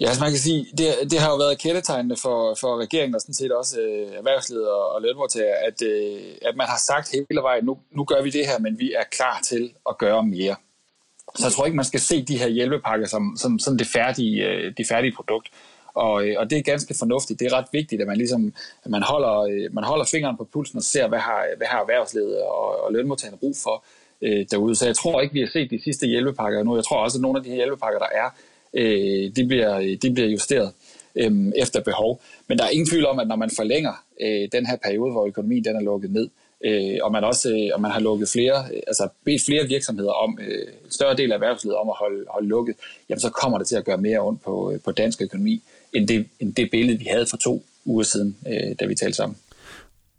Ja, 0.00 0.06
altså 0.06 0.20
man 0.20 0.30
kan 0.30 0.38
sige, 0.38 0.66
det, 0.78 1.10
det 1.10 1.18
har 1.18 1.30
jo 1.30 1.36
været 1.36 1.58
kendetegnende 1.58 2.16
for, 2.16 2.54
for 2.60 2.78
regeringen 2.78 3.14
og 3.14 3.20
sådan 3.20 3.34
set 3.34 3.52
også 3.52 3.80
øh, 3.80 4.12
erhvervslivet 4.12 4.68
og, 4.70 4.92
og 4.94 5.02
lønmodtagere, 5.02 5.56
at, 5.68 5.82
øh, 5.82 6.22
at 6.42 6.56
man 6.56 6.66
har 6.66 6.78
sagt 6.78 7.10
hele 7.10 7.42
vejen, 7.42 7.64
nu, 7.64 7.78
nu 7.96 8.04
gør 8.04 8.22
vi 8.22 8.30
det 8.30 8.46
her, 8.46 8.58
men 8.58 8.78
vi 8.78 8.92
er 8.92 9.04
klar 9.10 9.40
til 9.44 9.72
at 9.88 9.98
gøre 9.98 10.22
mere. 10.22 10.56
Så 11.34 11.46
jeg 11.46 11.52
tror 11.52 11.64
ikke, 11.64 11.76
man 11.76 11.84
skal 11.84 12.00
se 12.00 12.22
de 12.22 12.38
her 12.38 12.48
hjælpepakker 12.48 13.06
som, 13.06 13.36
som, 13.36 13.58
som 13.58 13.78
det, 13.78 13.86
færdige, 13.86 14.44
øh, 14.48 14.72
det 14.76 14.86
færdige 14.88 15.12
produkt. 15.12 15.48
Og, 15.94 16.26
øh, 16.26 16.34
og 16.38 16.50
det 16.50 16.58
er 16.58 16.62
ganske 16.62 16.94
fornuftigt. 16.98 17.40
Det 17.40 17.46
er 17.46 17.56
ret 17.58 17.66
vigtigt, 17.72 18.00
at 18.00 18.06
man, 18.06 18.16
ligesom, 18.16 18.52
at 18.84 18.90
man, 18.90 19.02
holder, 19.02 19.40
øh, 19.40 19.74
man 19.74 19.84
holder 19.84 20.04
fingeren 20.04 20.36
på 20.36 20.48
pulsen 20.52 20.76
og 20.76 20.82
ser, 20.82 21.08
hvad 21.08 21.18
har, 21.18 21.46
hvad 21.56 21.66
har 21.66 21.80
erhvervslivet 21.80 22.42
og, 22.42 22.84
og 22.84 22.92
lønmodtagerne 22.92 23.38
brug 23.38 23.56
for 23.62 23.84
øh, 24.22 24.46
derude. 24.50 24.74
Så 24.74 24.86
jeg 24.86 24.96
tror 24.96 25.20
ikke, 25.20 25.34
vi 25.34 25.40
har 25.40 25.48
set 25.52 25.70
de 25.70 25.82
sidste 25.84 26.06
hjælpepakker 26.06 26.62
nu. 26.62 26.76
Jeg 26.76 26.84
tror 26.84 26.96
også, 26.96 27.18
at 27.18 27.22
nogle 27.22 27.38
af 27.38 27.44
de 27.44 27.50
her 27.50 27.56
hjælpepakker, 27.56 27.98
der 27.98 28.08
er, 28.12 28.28
øh, 28.74 29.30
de, 29.36 29.46
bliver, 29.46 29.96
de 30.02 30.10
bliver 30.14 30.28
justeret 30.28 30.72
øh, 31.16 31.52
efter 31.56 31.80
behov. 31.80 32.20
Men 32.48 32.58
der 32.58 32.64
er 32.64 32.68
ingen 32.68 32.88
tvivl 32.88 33.06
om, 33.06 33.18
at 33.18 33.28
når 33.28 33.36
man 33.36 33.50
forlænger 33.56 34.04
øh, 34.20 34.48
den 34.52 34.66
her 34.66 34.76
periode, 34.76 35.12
hvor 35.12 35.26
økonomien 35.26 35.64
den 35.64 35.76
er 35.76 35.80
lukket 35.80 36.10
ned, 36.10 36.24
øh, 36.24 36.43
Øh, 36.64 36.98
og 37.02 37.12
man 37.12 37.24
også 37.24 37.48
øh, 37.50 37.70
og 37.74 37.80
man 37.80 37.90
har 37.90 38.00
lukket 38.00 38.28
flere, 38.28 38.64
øh, 38.74 38.80
altså 38.86 39.08
bedt 39.24 39.44
flere 39.44 39.66
virksomheder 39.66 40.12
om, 40.12 40.38
øh, 40.42 40.66
en 40.84 40.90
større 40.90 41.16
del 41.16 41.32
af 41.32 41.34
erhvervslivet 41.34 41.76
om 41.76 41.88
at 41.88 41.96
holde, 41.98 42.24
holde 42.28 42.48
lukket, 42.48 42.74
jamen 43.08 43.20
så 43.20 43.30
kommer 43.30 43.58
det 43.58 43.66
til 43.66 43.76
at 43.76 43.84
gøre 43.84 43.98
mere 43.98 44.18
ondt 44.18 44.42
på, 44.42 44.72
øh, 44.72 44.80
på 44.80 44.92
dansk 44.92 45.22
økonomi, 45.22 45.62
end 45.92 46.08
det, 46.08 46.26
end 46.40 46.54
det 46.54 46.68
billede, 46.70 46.98
vi 46.98 47.04
havde 47.04 47.26
for 47.30 47.36
to 47.36 47.64
uger 47.84 48.02
siden, 48.02 48.36
øh, 48.48 48.76
da 48.80 48.86
vi 48.86 48.94
talte 48.94 49.16
sammen. 49.16 49.36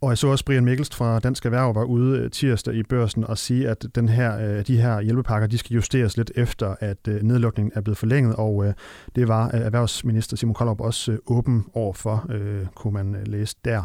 Og 0.00 0.10
jeg 0.10 0.18
så 0.18 0.28
også 0.28 0.44
Brian 0.44 0.64
Mikkelst 0.64 0.94
fra 0.94 1.18
Dansk 1.18 1.44
Erhverv 1.44 1.74
var 1.74 1.84
ude 1.84 2.18
øh, 2.18 2.30
tirsdag 2.30 2.74
i 2.74 2.82
børsen 2.82 3.24
og 3.24 3.38
sige, 3.38 3.68
at 3.68 3.86
den 3.94 4.08
her, 4.08 4.38
øh, 4.38 4.66
de 4.66 4.80
her 4.80 5.00
hjælpepakker 5.00 5.48
de 5.48 5.58
skal 5.58 5.74
justeres 5.74 6.16
lidt 6.16 6.32
efter, 6.34 6.74
at 6.80 7.06
nedlukningen 7.06 7.72
er 7.74 7.80
blevet 7.80 7.98
forlænget, 7.98 8.34
og 8.36 8.74
det 9.14 9.28
var 9.28 9.48
erhvervsminister 9.48 10.36
Simon 10.36 10.54
Koldrup 10.54 10.80
også 10.80 11.18
åben 11.26 11.64
over 11.74 11.92
for, 11.92 12.30
kunne 12.74 12.92
man 12.92 13.16
læse 13.26 13.56
der. 13.64 13.82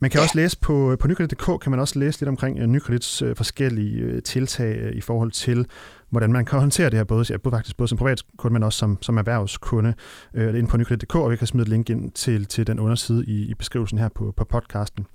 Man 0.00 0.10
kan 0.10 0.18
ja. 0.18 0.22
også 0.22 0.36
læse 0.36 0.58
på, 0.58 0.96
på 1.00 1.08
nykredit.dk, 1.08 1.60
kan 1.62 1.70
man 1.70 1.80
også 1.80 1.98
læse 1.98 2.20
lidt 2.20 2.28
omkring 2.28 2.62
uh, 2.62 2.66
Nykredits 2.68 3.22
uh, 3.22 3.36
forskellige 3.36 4.14
uh, 4.14 4.22
tiltag 4.24 4.84
uh, 4.84 4.96
i 4.96 5.00
forhold 5.00 5.30
til, 5.30 5.66
hvordan 6.10 6.32
man 6.32 6.44
kan 6.44 6.58
håndtere 6.58 6.90
det 6.90 6.94
her, 6.94 7.04
både, 7.04 7.24
ja, 7.30 7.36
både 7.36 7.54
faktisk 7.54 7.76
både 7.76 7.88
som 7.88 7.98
privatkunde, 7.98 8.52
men 8.52 8.62
også 8.62 8.78
som, 8.78 8.98
som 9.00 9.18
erhvervskunde. 9.18 9.94
Uh, 10.34 10.40
det 10.40 10.50
er 10.50 10.54
inde 10.54 10.68
på 10.68 10.76
nykredit.dk, 10.76 11.14
og 11.14 11.30
vi 11.30 11.36
kan 11.36 11.46
smide 11.46 11.62
et 11.62 11.68
link 11.68 11.90
ind 11.90 12.10
til, 12.10 12.46
til 12.46 12.66
den 12.66 12.80
underside 12.80 13.24
i, 13.26 13.50
i 13.50 13.54
beskrivelsen 13.54 13.98
her 13.98 14.08
på, 14.08 14.34
på 14.36 14.44
podcasten. 14.44 15.06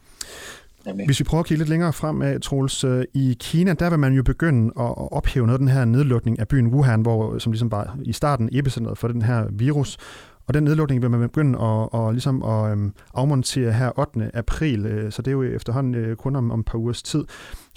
Hvis 1.06 1.20
vi 1.20 1.24
prøver 1.24 1.39
at 1.39 1.48
kigge 1.48 1.60
lidt 1.60 1.70
længere 1.70 1.94
frem 1.94 2.22
af, 2.22 2.42
Troels, 2.42 2.86
i 3.13 3.38
Kina, 3.39 3.74
der 3.74 3.89
vil 3.89 4.00
man 4.00 4.13
jo 4.13 4.24
begynde 4.24 4.68
at 4.68 5.12
ophæve 5.12 5.46
noget 5.46 5.56
af 5.56 5.60
den 5.60 5.68
her 5.68 5.86
nedlukning 5.86 6.39
af 6.39 6.48
byen 6.48 6.68
Wuhan, 6.68 7.01
hvor, 7.01 7.38
som 7.38 7.51
ligesom 7.51 7.72
var 7.72 7.98
i 8.04 8.13
starten 8.13 8.50
epicentret 8.51 8.98
for 8.98 9.08
den 9.08 9.22
her 9.22 9.48
virus, 9.51 9.98
og 10.47 10.53
den 10.53 10.63
nedlukning 10.63 11.01
vil 11.01 11.09
man 11.11 11.19
begynde 11.19 11.59
at, 11.59 11.89
og 11.91 12.11
ligesom 12.11 12.43
at 12.43 12.71
øhm, 12.71 12.93
afmontere 13.13 13.71
her 13.71 13.99
8. 13.99 14.31
april, 14.33 14.85
øh, 14.85 15.11
så 15.11 15.21
det 15.21 15.27
er 15.27 15.31
jo 15.31 15.43
efterhånden 15.43 15.95
øh, 15.95 16.15
kun 16.15 16.35
om, 16.35 16.51
om 16.51 16.59
et 16.59 16.65
par 16.65 16.77
ugers 16.77 17.03
tid. 17.03 17.19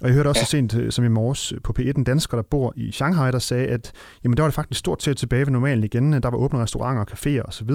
Og 0.02 0.08
jeg 0.08 0.12
hørte 0.12 0.28
også 0.28 0.40
ja. 0.40 0.44
så 0.44 0.50
sent 0.50 0.75
øh, 0.75 0.92
som 0.92 1.04
i 1.04 1.08
morges 1.08 1.54
på 1.64 1.75
P1 1.78 1.92
en 1.96 2.04
dansker, 2.04 2.37
der 2.37 2.42
bor 2.42 2.72
i 2.76 2.92
Shanghai, 2.92 3.32
der 3.32 3.38
sagde, 3.38 3.66
at 3.66 3.92
jamen, 4.25 4.37
der 4.37 4.42
var 4.42 4.48
det 4.48 4.54
faktisk 4.54 4.78
stort 4.78 5.02
set 5.02 5.16
tilbage 5.16 5.46
ved 5.46 5.52
normalen 5.52 5.84
igen. 5.84 6.12
Der 6.12 6.30
var 6.30 6.38
åbne 6.38 6.58
restauranter 6.58 7.02
og 7.02 7.08
caféer 7.12 7.48
osv. 7.48 7.70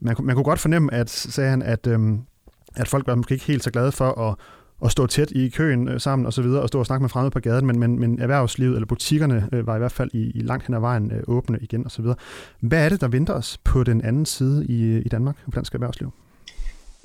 Man, 0.00 0.16
man 0.22 0.34
kunne 0.34 0.44
godt 0.44 0.60
fornemme, 0.60 0.94
at, 0.94 1.10
sagde 1.10 1.50
han, 1.50 1.62
at, 1.62 1.86
øhm, 1.86 2.20
at 2.76 2.88
folk 2.88 3.06
var 3.06 3.14
måske 3.14 3.32
ikke 3.34 3.44
helt 3.44 3.64
så 3.64 3.70
glade 3.70 3.92
for 3.92 4.20
at 4.30 4.34
at 4.84 4.90
stå 4.90 5.06
tæt 5.06 5.30
i 5.30 5.48
køen 5.48 5.88
øh, 5.88 6.00
sammen 6.00 6.26
og 6.26 6.32
så 6.32 6.42
videre, 6.42 6.62
og 6.62 6.68
stå 6.68 6.78
og 6.78 6.86
snakke 6.86 7.02
med 7.02 7.08
fremmede 7.08 7.30
på 7.30 7.40
gaden, 7.40 7.66
men, 7.66 7.78
men, 7.78 7.98
men 7.98 8.20
erhvervslivet 8.20 8.74
eller 8.74 8.86
butikkerne 8.86 9.48
øh, 9.52 9.66
var 9.66 9.76
i 9.76 9.78
hvert 9.78 9.92
fald 9.92 10.10
i, 10.12 10.30
i 10.34 10.40
langt 10.40 10.66
hen 10.66 10.74
ad 10.74 10.80
vejen 10.80 11.12
øh, 11.12 11.22
åbne 11.28 11.58
igen 11.60 11.84
og 11.84 11.90
så 11.90 12.02
videre. 12.02 12.16
Hvad 12.60 12.84
er 12.84 12.88
det, 12.88 13.00
der 13.00 13.08
venter 13.08 13.34
os 13.34 13.58
på 13.64 13.84
den 13.84 14.04
anden 14.04 14.26
side 14.26 14.66
i, 14.68 14.98
i 14.98 15.08
Danmark, 15.08 15.36
på 15.44 15.50
dansk 15.54 15.74
erhvervsliv? 15.74 16.12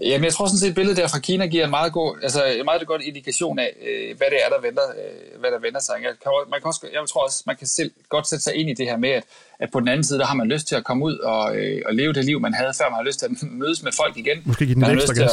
Jamen, 0.04 0.26
jeg 0.26 0.34
tror 0.34 0.46
sådan 0.46 0.60
set, 0.60 0.70
at 0.70 0.76
billedet 0.76 0.98
der 0.98 1.08
fra 1.08 1.20
Kina 1.20 1.46
giver 1.46 1.64
en 1.66 1.70
meget 1.70 1.94
god, 1.94 2.18
altså 2.24 2.46
en 2.46 2.66
meget 2.66 2.88
god 2.88 3.00
indikation 3.00 3.60
af, 3.60 3.70
øh, 3.88 4.18
hvad 4.18 4.28
det 4.34 4.40
er, 4.46 4.50
der 4.50 4.62
venter, 4.68 4.84
øh, 5.02 5.40
hvad 5.40 5.52
der 5.52 5.60
venter 5.60 5.82
sig. 5.82 5.96
Jeg, 6.04 6.12
kan, 6.24 6.32
man 6.52 6.60
kan 6.62 6.68
også, 6.68 6.88
jeg 6.94 7.02
tror 7.10 7.24
også, 7.26 7.44
man 7.46 7.56
kan 7.56 7.68
selv 7.68 7.92
godt 8.10 8.28
sætte 8.28 8.44
sig 8.44 8.56
ind 8.56 8.70
i 8.70 8.74
det 8.74 8.86
her 8.86 8.98
med, 8.98 9.10
at, 9.10 9.24
at 9.60 9.70
på 9.72 9.80
den 9.80 9.88
anden 9.88 10.04
side, 10.04 10.20
der 10.20 10.26
har 10.26 10.36
man 10.36 10.48
lyst 10.48 10.68
til 10.68 10.76
at 10.76 10.84
komme 10.84 11.06
ud 11.06 11.18
og, 11.18 11.56
øh, 11.58 11.82
og 11.86 11.96
leve 11.96 12.14
det 12.14 12.26
liv, 12.26 12.40
man 12.40 12.54
havde 12.54 12.72
før. 12.78 12.90
Man 12.90 12.98
har 13.02 13.04
lyst 13.04 13.20
til 13.20 13.26
at 13.26 13.32
mødes 13.52 13.84
med 13.84 13.92
folk 13.92 14.18
igen. 14.18 14.38
Måske 14.46 14.66
give 14.66 14.76
den 14.76 14.82
man 14.82 14.92
ekstra 14.92 15.14
gas. 15.14 15.32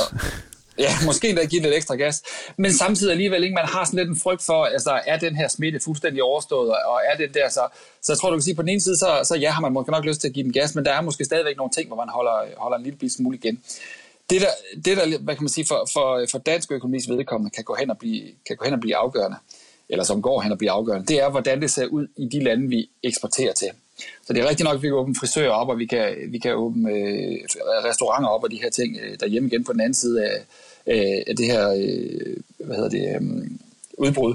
Ja, 0.79 0.91
måske 1.07 1.29
endda 1.29 1.45
give 1.45 1.63
lidt 1.63 1.75
ekstra 1.75 1.95
gas. 1.95 2.23
Men 2.57 2.73
samtidig 2.73 3.13
alligevel 3.13 3.43
ikke, 3.43 3.55
man 3.55 3.65
har 3.65 3.85
sådan 3.85 3.99
lidt 3.99 4.09
en 4.09 4.17
frygt 4.17 4.43
for, 4.43 4.65
altså 4.65 5.01
er 5.07 5.19
den 5.19 5.37
her 5.37 5.49
smitte 5.49 5.81
fuldstændig 5.81 6.23
overstået, 6.23 6.71
og 6.71 7.01
er 7.13 7.17
det 7.17 7.35
der, 7.35 7.49
så, 7.49 7.61
så 8.03 8.13
jeg 8.13 8.19
tror, 8.19 8.31
du 8.31 8.37
kan 8.37 8.43
sige, 8.43 8.55
på 8.55 8.63
den 8.63 8.69
ene 8.69 8.81
side, 8.81 8.97
så, 8.97 9.21
så 9.25 9.35
ja, 9.37 9.51
har 9.51 9.61
man 9.61 9.73
måske 9.73 9.91
nok 9.91 10.05
lyst 10.05 10.21
til 10.21 10.29
at 10.29 10.35
give 10.35 10.45
den 10.45 10.53
gas, 10.53 10.75
men 10.75 10.85
der 10.85 10.93
er 10.93 11.01
måske 11.01 11.25
stadigvæk 11.25 11.57
nogle 11.57 11.73
ting, 11.73 11.87
hvor 11.87 11.97
man 11.97 12.09
holder, 12.09 12.45
holder 12.57 12.79
en 12.79 12.85
lille 12.85 13.11
smule 13.11 13.37
igen. 13.37 13.63
Det 14.31 14.41
der, 14.41 14.51
det 14.85 14.97
der, 14.97 15.19
hvad 15.19 15.35
kan 15.35 15.43
man 15.45 15.49
sige, 15.49 15.67
for, 15.67 15.89
for, 15.93 16.27
for 16.31 16.39
dansk 16.39 16.73
økonomis 16.73 17.09
vedkommende 17.09 17.55
kan 17.55 17.65
gå 17.65 17.75
hen 17.75 17.91
og 17.91 17.99
blive, 17.99 18.23
kan 18.47 18.57
gå 18.57 18.65
hen 18.65 18.75
og 18.75 18.81
blive 18.81 18.97
afgørende, 18.97 19.37
eller 19.89 20.05
som 20.05 20.23
går 20.23 20.41
hen 20.41 20.53
og 20.53 20.59
bliver 20.59 20.73
afgørende, 20.73 21.07
det 21.07 21.21
er, 21.21 21.31
hvordan 21.31 21.63
det 21.63 21.71
ser 21.71 21.87
ud 21.87 22.07
i 22.17 22.29
de 22.33 22.45
lande, 22.45 22.69
vi 22.69 22.91
eksporterer 23.03 23.53
til. 23.53 23.69
Så 24.27 24.33
det 24.33 24.43
er 24.43 24.49
rigtigt 24.49 24.65
nok, 24.65 24.75
at 24.75 24.83
vi 24.83 24.89
kan 24.89 24.95
åbne 24.95 25.15
frisører 25.15 25.51
op, 25.51 25.69
og 25.69 25.79
vi 25.79 25.87
kan, 25.87 26.15
vi 26.29 26.39
kan 26.39 26.55
åbne 26.55 26.91
øh, 26.91 27.39
restauranter 27.85 28.29
op 28.29 28.45
og 28.45 28.51
de 28.51 28.63
her 28.63 28.71
ting 28.71 28.97
øh, 29.03 29.17
derhjemme 29.21 29.49
igen 29.49 29.65
på 29.65 29.73
den 29.73 29.81
anden 29.81 29.95
side 29.95 30.25
af, 30.25 30.37
øh, 30.87 31.23
af 31.27 31.37
det 31.37 31.47
her 31.47 31.71
øh, 31.71 32.37
hvad 32.59 32.77
hedder 32.77 32.91
det, 32.91 33.15
øh, 33.15 33.51
udbrud. 33.99 34.35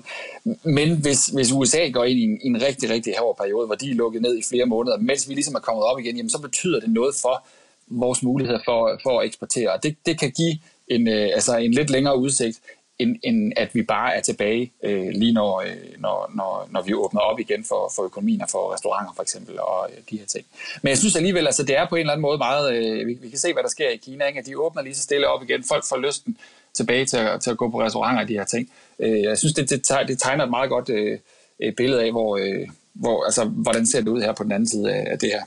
Men 0.64 0.98
hvis, 1.02 1.28
hvis 1.28 1.52
USA 1.52 1.88
går 1.88 2.04
ind 2.04 2.20
i 2.20 2.24
en, 2.24 2.40
i 2.44 2.48
en 2.48 2.62
rigtig, 2.62 2.90
rigtig 2.90 3.14
hård 3.20 3.38
periode, 3.38 3.66
hvor 3.66 3.76
de 3.76 3.92
er 3.92 3.96
lukket 3.96 4.22
ned 4.22 4.38
i 4.38 4.44
flere 4.50 4.66
måneder, 4.66 4.98
mens 4.98 5.30
vi 5.30 5.34
ligesom 5.34 5.56
er 5.56 5.60
kommet 5.60 5.84
op 5.86 6.00
igen, 6.00 6.16
jamen, 6.18 6.30
så 6.30 6.42
betyder 6.42 6.80
det 6.80 6.90
noget 6.90 7.16
for 7.16 7.46
vores 7.88 8.24
muligheder 8.24 8.60
for, 8.66 9.00
for 9.04 9.20
at 9.20 9.26
eksportere. 9.26 9.80
Det, 9.84 9.96
det 10.06 10.20
kan 10.20 10.32
give 10.32 10.58
en, 10.88 11.08
øh, 11.08 11.30
altså 11.34 11.58
en 11.58 11.72
lidt 11.72 11.90
længere 11.90 12.18
udsigt, 12.18 12.60
end, 13.02 13.16
end 13.24 13.54
at 13.58 13.76
vi 13.76 13.82
bare 13.82 14.16
er 14.16 14.22
tilbage 14.22 14.72
øh, 14.84 15.08
lige 15.08 15.34
når, 15.34 15.62
øh, 15.62 15.76
når, 16.00 16.32
når, 16.36 16.68
når 16.72 16.82
vi 16.82 16.94
åbner 16.94 17.22
op 17.22 17.40
igen 17.40 17.64
for, 17.64 17.92
for 17.96 18.04
økonomien 18.04 18.42
og 18.42 18.50
for 18.50 18.74
restauranter 18.74 19.14
for 19.16 19.24
eksempel 19.24 19.60
og 19.60 19.90
øh, 19.92 19.98
de 20.10 20.18
her 20.18 20.26
ting. 20.26 20.46
Men 20.82 20.90
jeg 20.90 20.98
synes 20.98 21.16
alligevel, 21.16 21.46
altså 21.46 21.64
det 21.64 21.78
er 21.78 21.88
på 21.90 21.96
en 21.96 22.00
eller 22.00 22.14
anden 22.14 22.22
måde 22.22 22.38
meget, 22.38 22.74
øh, 22.74 23.08
vi, 23.08 23.14
vi 23.14 23.30
kan 23.30 23.40
se 23.40 23.54
hvad 23.54 23.64
der 23.64 23.70
sker 23.70 23.90
i 23.90 23.98
Kina, 23.98 24.26
ikke? 24.26 24.40
at 24.40 24.46
de 24.46 24.60
åbner 24.60 24.82
lige 24.82 24.96
så 24.96 25.04
stille 25.04 25.28
op 25.28 25.44
igen, 25.44 25.64
folk 25.64 25.86
får 25.90 25.98
lysten 25.98 26.38
tilbage 26.74 27.06
til 27.06 27.18
at, 27.18 27.42
til 27.42 27.52
at 27.52 27.58
gå 27.58 27.70
på 27.70 27.82
restauranter 27.82 28.22
og 28.22 28.28
de 28.28 28.34
her 28.34 28.46
ting. 28.46 28.70
Øh, 29.00 29.22
jeg 29.22 29.38
synes 29.38 29.54
det, 29.54 29.70
det, 29.70 29.88
det 30.08 30.20
tegner 30.20 30.44
et 30.44 30.50
meget 30.50 30.70
godt 30.70 30.90
øh, 30.90 31.20
billede 31.78 32.04
af, 32.04 32.12
hvor, 32.12 32.38
øh, 32.38 32.68
hvor, 32.94 33.24
altså, 33.24 33.46
hvordan 33.46 33.86
ser 33.88 34.00
det 34.02 34.08
ud 34.08 34.22
her 34.22 34.34
på 34.34 34.44
den 34.44 34.52
anden 34.52 34.70
side 34.70 34.94
af, 34.94 35.12
af 35.12 35.20
det 35.20 35.30
her. 35.30 35.44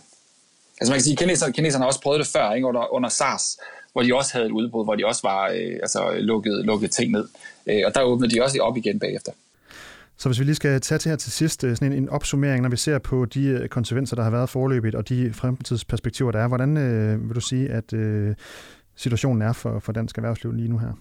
Altså 0.81 0.93
man 0.93 0.99
kan 0.99 1.05
sige, 1.05 1.13
at 1.13 1.19
kineserne, 1.19 1.53
kineserne 1.53 1.83
har 1.83 1.87
også 1.87 2.01
prøvet 2.01 2.19
det 2.19 2.27
før, 2.27 2.53
ikke? 2.53 2.67
Under, 2.67 2.95
under 2.95 3.09
SARS, 3.09 3.59
hvor 3.95 4.03
de 4.03 4.15
også 4.15 4.33
havde 4.33 4.47
et 4.47 4.53
udbrud, 4.53 4.85
hvor 4.85 4.95
de 4.95 5.07
også 5.07 5.21
var 5.25 5.49
øh, 5.49 5.77
altså, 5.83 6.15
lukket, 6.19 6.65
lukket 6.65 6.91
ting 6.91 7.13
ned. 7.13 7.29
Øh, 7.67 7.83
og 7.87 7.95
der 7.95 8.03
åbnede 8.03 8.35
de 8.35 8.43
også 8.43 8.59
op 8.61 8.77
igen 8.77 8.99
bagefter. 8.99 9.33
Så 10.17 10.29
hvis 10.29 10.39
vi 10.39 10.45
lige 10.45 10.55
skal 10.55 10.81
tage 10.81 10.99
til 10.99 11.09
her 11.09 11.17
til 11.17 11.33
sidst 11.33 11.65
øh, 11.65 11.77
sådan 11.77 11.93
en, 11.93 11.99
en 11.99 12.09
opsummering, 12.09 12.63
når 12.63 12.69
vi 12.69 12.77
ser 12.77 12.99
på 12.99 13.25
de 13.25 13.47
øh, 13.47 13.69
konsekvenser, 13.69 14.17
der 14.17 14.23
har 14.23 14.31
været 14.31 14.49
forløbet, 14.49 14.95
og 14.95 15.09
de 15.09 15.33
fremtidsperspektiver, 15.33 16.33
der 16.33 16.39
er, 16.39 16.49
hvordan 16.49 16.77
øh, 16.77 17.29
vil 17.29 17.35
du 17.35 17.41
sige, 17.41 17.69
at 17.71 17.93
øh, 17.93 18.35
situationen 18.97 19.43
er 19.43 19.53
for, 19.53 19.79
for 19.79 19.93
dansk 19.93 20.19
erhvervsliv 20.19 20.53
lige 20.53 20.69
nu 20.69 20.79
her? 20.79 20.93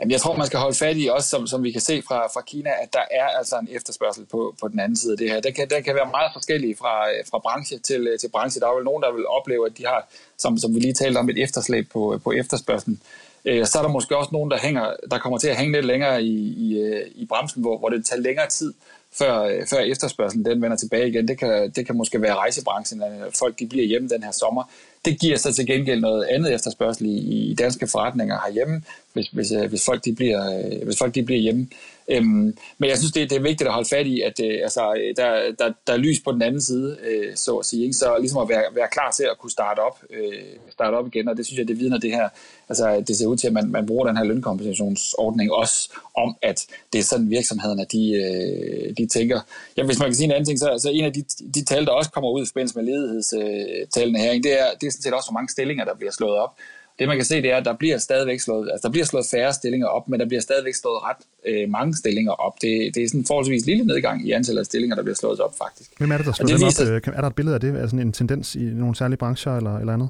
Jamen, 0.00 0.10
jeg 0.10 0.20
tror, 0.20 0.36
man 0.36 0.46
skal 0.46 0.58
holde 0.58 0.76
fat 0.76 0.96
i 0.96 1.08
også, 1.08 1.28
som, 1.28 1.46
som 1.46 1.64
vi 1.64 1.70
kan 1.70 1.80
se 1.80 2.02
fra, 2.08 2.26
fra 2.26 2.40
Kina, 2.40 2.70
at 2.82 2.92
der 2.92 3.04
er 3.10 3.26
altså 3.26 3.56
en 3.58 3.68
efterspørgsel 3.70 4.26
på, 4.26 4.54
på 4.60 4.68
den 4.68 4.80
anden 4.80 4.96
side 4.96 5.12
af 5.12 5.18
det 5.18 5.30
her. 5.30 5.40
Den 5.40 5.54
kan, 5.54 5.70
den 5.70 5.82
kan 5.82 5.94
være 5.94 6.10
meget 6.10 6.30
forskellig 6.32 6.78
fra, 6.78 6.94
fra 7.30 7.38
branche 7.38 7.78
til, 7.78 8.06
øh, 8.06 8.18
til 8.18 8.28
branche. 8.28 8.60
Der 8.60 8.66
er 8.66 8.74
vel 8.74 8.84
nogen, 8.84 9.02
der 9.02 9.12
vil 9.12 9.26
opleve, 9.26 9.66
at 9.66 9.78
de 9.78 9.86
har, 9.86 10.08
som, 10.38 10.58
som 10.58 10.74
vi 10.74 10.80
lige 10.80 10.94
talte 10.94 11.18
om, 11.18 11.30
et 11.30 11.42
efterslæb 11.42 11.90
på, 11.92 12.20
på 12.24 12.32
efterspørgselen. 12.32 13.00
Øh, 13.44 13.66
så 13.66 13.78
er 13.78 13.82
der 13.82 13.90
måske 13.90 14.16
også 14.16 14.30
nogen, 14.32 14.50
der, 14.50 14.58
hænger, 14.58 14.94
der 15.10 15.18
kommer 15.18 15.38
til 15.38 15.48
at 15.48 15.56
hænge 15.56 15.72
lidt 15.72 15.86
længere 15.86 16.22
i, 16.22 16.36
i, 16.66 16.78
øh, 16.78 17.06
i 17.14 17.26
bremsen, 17.26 17.62
hvor, 17.62 17.78
hvor 17.78 17.88
det 17.88 18.06
tager 18.06 18.20
længere 18.22 18.48
tid, 18.48 18.74
før, 19.12 19.42
øh, 19.42 19.66
før 19.66 19.78
efterspørgselen 19.78 20.44
den 20.44 20.62
vender 20.62 20.76
tilbage 20.76 21.08
igen. 21.08 21.28
Det 21.28 21.38
kan, 21.38 21.70
det 21.70 21.86
kan 21.86 21.96
måske 21.96 22.22
være 22.22 22.34
rejsebranchen, 22.34 23.02
at 23.02 23.12
øh, 23.12 23.32
folk 23.38 23.58
de 23.58 23.66
bliver 23.66 23.86
hjemme 23.86 24.08
den 24.08 24.22
her 24.22 24.30
sommer. 24.30 24.70
Det 25.04 25.20
giver 25.20 25.36
så 25.36 25.52
til 25.52 25.66
gengæld 25.66 26.00
noget 26.00 26.24
andet 26.24 26.54
efterspørgsel 26.54 27.06
i, 27.06 27.18
i 27.50 27.54
danske 27.54 27.86
forretninger 27.86 28.38
herhjemme, 28.46 28.82
hvis, 29.12 29.28
hvis, 29.28 29.52
øh, 29.52 29.68
hvis, 29.68 29.84
folk, 29.84 30.04
de 30.04 30.14
bliver, 30.14 30.84
hvis 30.84 30.98
folk 30.98 31.14
de 31.14 31.22
bliver 31.22 31.40
hjemme. 31.40 31.68
Øhm, 32.10 32.56
men 32.78 32.90
jeg 32.90 32.98
synes, 32.98 33.12
det, 33.12 33.30
det 33.30 33.36
er 33.36 33.42
vigtigt 33.42 33.68
at 33.68 33.72
holde 33.72 33.88
fat 33.88 34.06
i, 34.06 34.20
at 34.20 34.40
øh, 34.44 34.58
altså, 34.62 34.94
øh, 34.94 35.16
der, 35.16 35.52
der, 35.58 35.72
der 35.86 35.92
er 35.92 35.96
lys 35.96 36.20
på 36.24 36.32
den 36.32 36.42
anden 36.42 36.60
side, 36.60 36.98
øh, 37.08 37.36
så 37.36 37.56
at 37.56 37.66
sige. 37.66 37.82
Ikke? 37.82 37.92
Så 37.92 38.16
ligesom 38.18 38.42
at 38.42 38.48
være, 38.48 38.62
være 38.74 38.88
klar 38.92 39.10
til 39.10 39.22
at 39.22 39.38
kunne 39.38 39.50
starte 39.50 39.80
op, 39.80 39.98
øh, 40.10 40.42
starte 40.72 40.94
op 40.94 41.06
igen, 41.06 41.28
og 41.28 41.36
det 41.36 41.46
synes 41.46 41.58
jeg, 41.58 41.68
det 41.68 41.78
vidner 41.78 41.98
det 41.98 42.10
her. 42.10 42.28
Altså, 42.68 43.04
det 43.08 43.16
ser 43.16 43.26
ud 43.26 43.36
til, 43.36 43.46
at 43.46 43.52
man, 43.52 43.70
man 43.70 43.86
bruger 43.86 44.06
den 44.06 44.16
her 44.16 44.24
lønkompensationsordning 44.24 45.52
også 45.52 45.90
om, 46.16 46.36
at 46.42 46.66
det 46.92 46.98
er 46.98 47.02
sådan 47.02 47.30
virksomhederne, 47.30 47.86
de, 47.92 48.12
øh, 48.22 48.94
de 48.98 49.06
tænker. 49.06 49.40
Ja, 49.76 49.82
hvis 49.84 49.98
man 49.98 50.08
kan 50.08 50.14
sige 50.14 50.24
en 50.24 50.32
anden 50.32 50.44
ting, 50.44 50.58
så, 50.58 50.78
så 50.78 50.90
en 50.90 51.04
af 51.04 51.12
de, 51.12 51.24
de 51.54 51.64
tal, 51.64 51.84
der 51.84 51.92
også 51.92 52.10
kommer 52.10 52.30
ud 52.30 52.42
i 52.42 52.46
forbindelse 52.46 52.78
med 52.78 52.84
ledighedstallene 52.84 54.18
her, 54.18 54.32
det 54.32 54.60
er, 54.60 54.66
det 54.80 54.86
er 54.86 54.90
sådan 54.90 55.02
set 55.02 55.14
også, 55.14 55.28
hvor 55.30 55.38
mange 55.38 55.48
stillinger, 55.48 55.84
der 55.84 55.94
bliver 55.94 56.12
slået 56.12 56.36
op 56.36 56.54
det 57.00 57.08
man 57.08 57.16
kan 57.16 57.24
se, 57.24 57.42
det 57.42 57.50
er, 57.52 57.56
at 57.56 57.64
der 57.64 57.76
bliver 57.76 57.98
stadigvæk 57.98 58.40
slået, 58.40 58.68
altså 58.72 58.88
der 58.88 58.92
bliver 58.92 59.06
slået 59.06 59.26
færre 59.30 59.52
stillinger 59.52 59.86
op, 59.86 60.08
men 60.08 60.20
der 60.20 60.26
bliver 60.26 60.40
stadigvæk 60.40 60.74
slået 60.74 61.02
ret 61.02 61.16
øh, 61.46 61.70
mange 61.70 61.96
stillinger 61.96 62.32
op. 62.32 62.54
Det, 62.62 62.94
det 62.94 63.02
er 63.02 63.08
sådan 63.08 63.20
en 63.20 63.26
forholdsvis 63.26 63.66
lille 63.66 63.84
nedgang 63.84 64.28
i 64.28 64.32
antallet 64.32 64.60
af 64.60 64.66
stillinger, 64.66 64.96
der 64.96 65.02
bliver 65.02 65.16
slået 65.16 65.40
op 65.40 65.54
faktisk. 65.58 65.90
Hvem 65.98 66.12
er 66.12 66.16
det, 66.16 66.26
der 66.26 66.32
slår 66.32 66.46
dem 66.46 66.54
viser, 66.66 66.96
op? 66.96 67.02
Er 67.16 67.20
der 67.20 67.28
et 67.28 67.34
billede 67.34 67.54
af 67.54 67.60
det? 67.60 67.70
Er 67.74 67.86
sådan 67.86 67.98
en 67.98 68.12
tendens 68.12 68.54
i 68.54 68.62
nogle 68.62 68.96
særlige 68.96 69.16
brancher 69.16 69.56
eller, 69.56 69.78
eller 69.78 69.92
andet? 69.92 70.08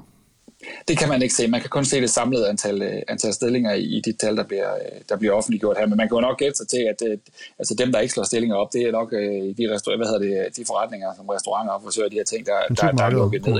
Det 0.87 0.97
kan 0.97 1.09
man 1.09 1.21
ikke 1.21 1.33
se. 1.33 1.47
Man 1.47 1.61
kan 1.61 1.69
kun 1.69 1.85
se 1.85 2.01
det 2.01 2.09
samlede 2.09 2.49
antal, 2.49 2.81
øh, 2.81 3.01
antal 3.07 3.33
stillinger 3.33 3.73
i 3.73 4.01
de 4.05 4.11
tal, 4.11 4.37
der 4.37 4.43
bliver, 4.43 4.73
øh, 4.73 5.01
der 5.09 5.17
bliver 5.17 5.33
offentliggjort 5.33 5.77
her. 5.77 5.85
Men 5.85 5.97
man 5.97 6.07
kan 6.07 6.15
jo 6.15 6.21
nok 6.21 6.37
gætte 6.37 6.57
sig 6.57 6.67
til, 6.67 6.83
at 6.89 7.09
øh, 7.09 7.17
altså 7.59 7.73
dem, 7.77 7.91
der 7.91 7.99
ikke 7.99 8.13
slår 8.13 8.23
stillinger 8.23 8.55
op, 8.55 8.73
det 8.73 8.81
er 8.81 8.91
nok 8.91 9.11
de, 9.57 9.67
hvad 9.97 10.07
hedder 10.07 10.19
det, 10.19 10.57
de 10.57 10.63
forretninger, 10.67 11.07
som 11.17 11.29
restauranter 11.29 11.73
og 11.73 11.81
frisører, 11.83 12.09
de 12.09 12.15
her 12.15 12.23
ting, 12.23 12.45
der, 12.45 12.53
der, 12.69 12.91
der 12.91 13.03
er 13.03 13.09
lukket 13.09 13.45
ned. 13.45 13.59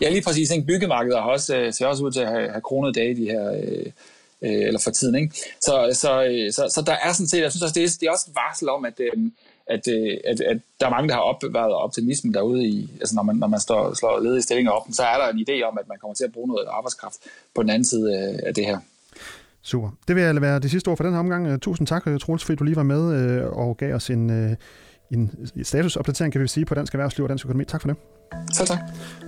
Ja, 0.00 0.06
ja, 0.06 0.08
lige 0.08 0.22
præcis. 0.22 0.50
Ikke? 0.50 0.66
Byggemarkedet 0.66 1.18
har 1.18 1.30
også, 1.30 1.68
ser 1.70 1.86
også 1.86 2.04
ud 2.04 2.10
til 2.10 2.20
at 2.20 2.28
have, 2.28 2.48
have 2.50 2.60
kronet 2.60 2.94
dage 2.94 3.16
de 3.16 3.24
her 3.24 3.44
øh, 4.42 4.66
eller 4.68 4.80
for 4.80 4.90
tiden. 4.90 5.14
Ikke? 5.14 5.34
Så, 5.60 5.90
så, 5.92 6.24
øh, 6.24 6.52
så, 6.52 6.68
så, 6.74 6.82
der 6.86 6.92
er 6.92 7.12
sådan 7.12 7.26
set, 7.26 7.40
jeg 7.40 7.52
synes 7.52 7.62
også, 7.62 7.74
det 7.74 7.84
er, 7.84 7.96
det 8.00 8.06
er 8.06 8.10
også 8.10 8.26
et 8.30 8.34
varsel 8.34 8.68
om, 8.68 8.84
at, 8.84 9.00
øh, 9.00 9.12
at, 9.66 9.88
øh, 9.88 10.16
at, 10.24 10.40
at 10.40 10.58
der 10.80 10.86
er 10.86 10.90
mange, 10.90 11.08
der 11.08 11.14
har 11.14 11.20
opbevaret 11.20 11.74
optimismen 11.74 12.34
derude 12.34 12.64
i, 12.66 12.90
altså 13.00 13.14
når 13.14 13.22
man, 13.22 13.36
når 13.36 13.46
man 13.46 13.60
står, 13.60 13.94
slår 13.94 14.20
ledige 14.20 14.42
stillinger 14.42 14.72
op, 14.72 14.86
så 14.92 15.02
er 15.02 15.18
der 15.18 15.28
en 15.28 15.46
idé 15.48 15.62
om, 15.68 15.78
at 15.80 15.88
man 15.88 15.98
kommer 16.00 16.14
til 16.14 16.24
at 16.24 16.32
bruge 16.32 16.48
noget 16.48 16.66
arbejdskraft 16.70 17.16
på 17.54 17.62
den 17.62 17.70
anden 17.70 17.84
side 17.84 18.06
øh, 18.18 18.48
af 18.48 18.54
det 18.54 18.66
her. 18.66 18.78
Super. 19.62 19.90
Det 20.08 20.16
vil 20.16 20.24
jeg 20.24 20.40
være 20.40 20.58
det 20.58 20.70
sidste 20.70 20.88
ord 20.88 20.96
for 20.96 21.04
den 21.04 21.12
her 21.12 21.20
omgang. 21.20 21.46
Øh, 21.46 21.58
tusind 21.58 21.86
tak, 21.86 22.04
Troels, 22.20 22.44
fordi 22.44 22.56
du 22.56 22.64
lige 22.64 22.76
var 22.76 22.82
med 22.82 23.02
øh, 23.14 23.46
og 23.46 23.76
gav 23.76 23.94
os 23.94 24.10
en, 24.10 24.30
øh, 24.30 24.56
en 25.10 25.48
statusopdatering, 25.62 26.32
kan 26.32 26.42
vi 26.42 26.48
sige, 26.48 26.64
på 26.64 26.74
dansk 26.74 26.94
erhvervsliv 26.94 27.22
og 27.24 27.28
dansk 27.28 27.44
økonomi. 27.44 27.64
Tak 27.64 27.80
for 27.80 27.88
det. 27.88 27.96
Selv 28.52 28.68
tak. 28.68 28.78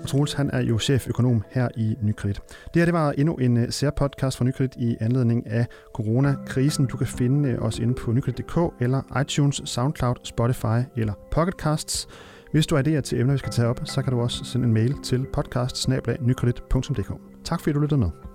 Og 0.02 0.08
Troels, 0.08 0.32
han 0.32 0.50
er 0.52 0.60
jo 0.60 0.78
cheføkonom 0.78 1.44
her 1.50 1.68
i 1.76 1.96
Nykredit. 2.02 2.40
Det 2.74 2.80
her 2.80 2.84
det 2.84 2.94
var 2.94 3.12
endnu 3.12 3.34
en 3.34 3.56
øh, 3.56 3.70
særpodcast 3.70 4.36
fra 4.36 4.44
Nykredit 4.44 4.76
i 4.76 4.96
anledning 5.00 5.46
af 5.46 5.66
coronakrisen. 5.94 6.86
Du 6.86 6.96
kan 6.96 7.06
finde 7.06 7.48
øh, 7.48 7.62
os 7.62 7.78
inde 7.78 7.94
på 7.94 8.12
nykredit.dk 8.12 8.58
eller 8.80 9.20
iTunes, 9.20 9.62
SoundCloud, 9.64 10.16
Spotify 10.24 10.80
eller 10.96 11.12
Pocketcasts. 11.30 12.08
Hvis 12.52 12.66
du 12.66 12.76
har 12.76 12.82
idéer 12.82 13.00
til 13.00 13.20
emner, 13.20 13.34
vi 13.34 13.38
skal 13.38 13.52
tage 13.52 13.68
op, 13.68 13.80
så 13.84 14.02
kan 14.02 14.12
du 14.12 14.20
også 14.20 14.44
sende 14.44 14.66
en 14.66 14.72
mail 14.72 14.94
til 15.02 15.26
podcast 15.32 15.88
Tak 17.44 17.60
fordi 17.60 17.72
du 17.72 17.80
lyttede 17.80 18.00
med. 18.00 18.27